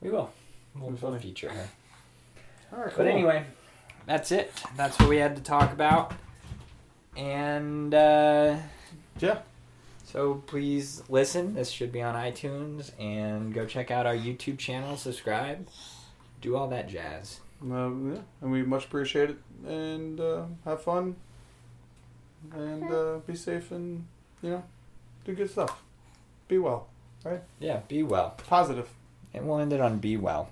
We 0.00 0.10
will. 0.10 0.32
We'll, 0.74 0.90
we'll 0.90 1.18
feature 1.18 1.50
her. 1.50 1.68
All 2.72 2.84
right, 2.84 2.92
But 2.96 3.06
anyway, 3.06 3.44
that's 4.06 4.32
it. 4.32 4.52
That's 4.76 4.98
what 4.98 5.08
we 5.08 5.18
had 5.18 5.36
to 5.36 5.42
talk 5.42 5.72
about. 5.72 6.14
And 7.16 7.94
uh, 7.94 8.56
yeah, 9.18 9.40
so 10.04 10.42
please 10.46 11.02
listen. 11.10 11.54
This 11.54 11.70
should 11.70 11.92
be 11.92 12.00
on 12.00 12.14
iTunes. 12.14 12.90
And 12.98 13.52
go 13.52 13.66
check 13.66 13.90
out 13.90 14.06
our 14.06 14.16
YouTube 14.16 14.58
channel, 14.58 14.96
subscribe, 14.96 15.68
do 16.40 16.56
all 16.56 16.68
that 16.68 16.88
jazz. 16.88 17.40
um, 17.62 18.14
yeah, 18.14 18.22
and 18.40 18.50
we 18.50 18.62
much 18.62 18.86
appreciate 18.86 19.30
it. 19.30 19.36
And 19.66 20.18
uh, 20.18 20.44
have 20.64 20.82
fun, 20.82 21.16
and 22.52 22.90
uh, 22.90 23.18
be 23.26 23.36
safe, 23.36 23.70
and 23.70 24.06
you 24.42 24.50
know, 24.50 24.64
do 25.24 25.34
good 25.34 25.50
stuff. 25.50 25.82
Be 26.48 26.58
well, 26.58 26.88
right? 27.24 27.42
Yeah, 27.58 27.80
be 27.88 28.02
well. 28.02 28.34
positive. 28.48 28.88
And 29.34 29.46
we'll 29.46 29.60
end 29.60 29.72
it 29.72 29.80
on 29.80 29.98
be 29.98 30.16
well. 30.16 30.50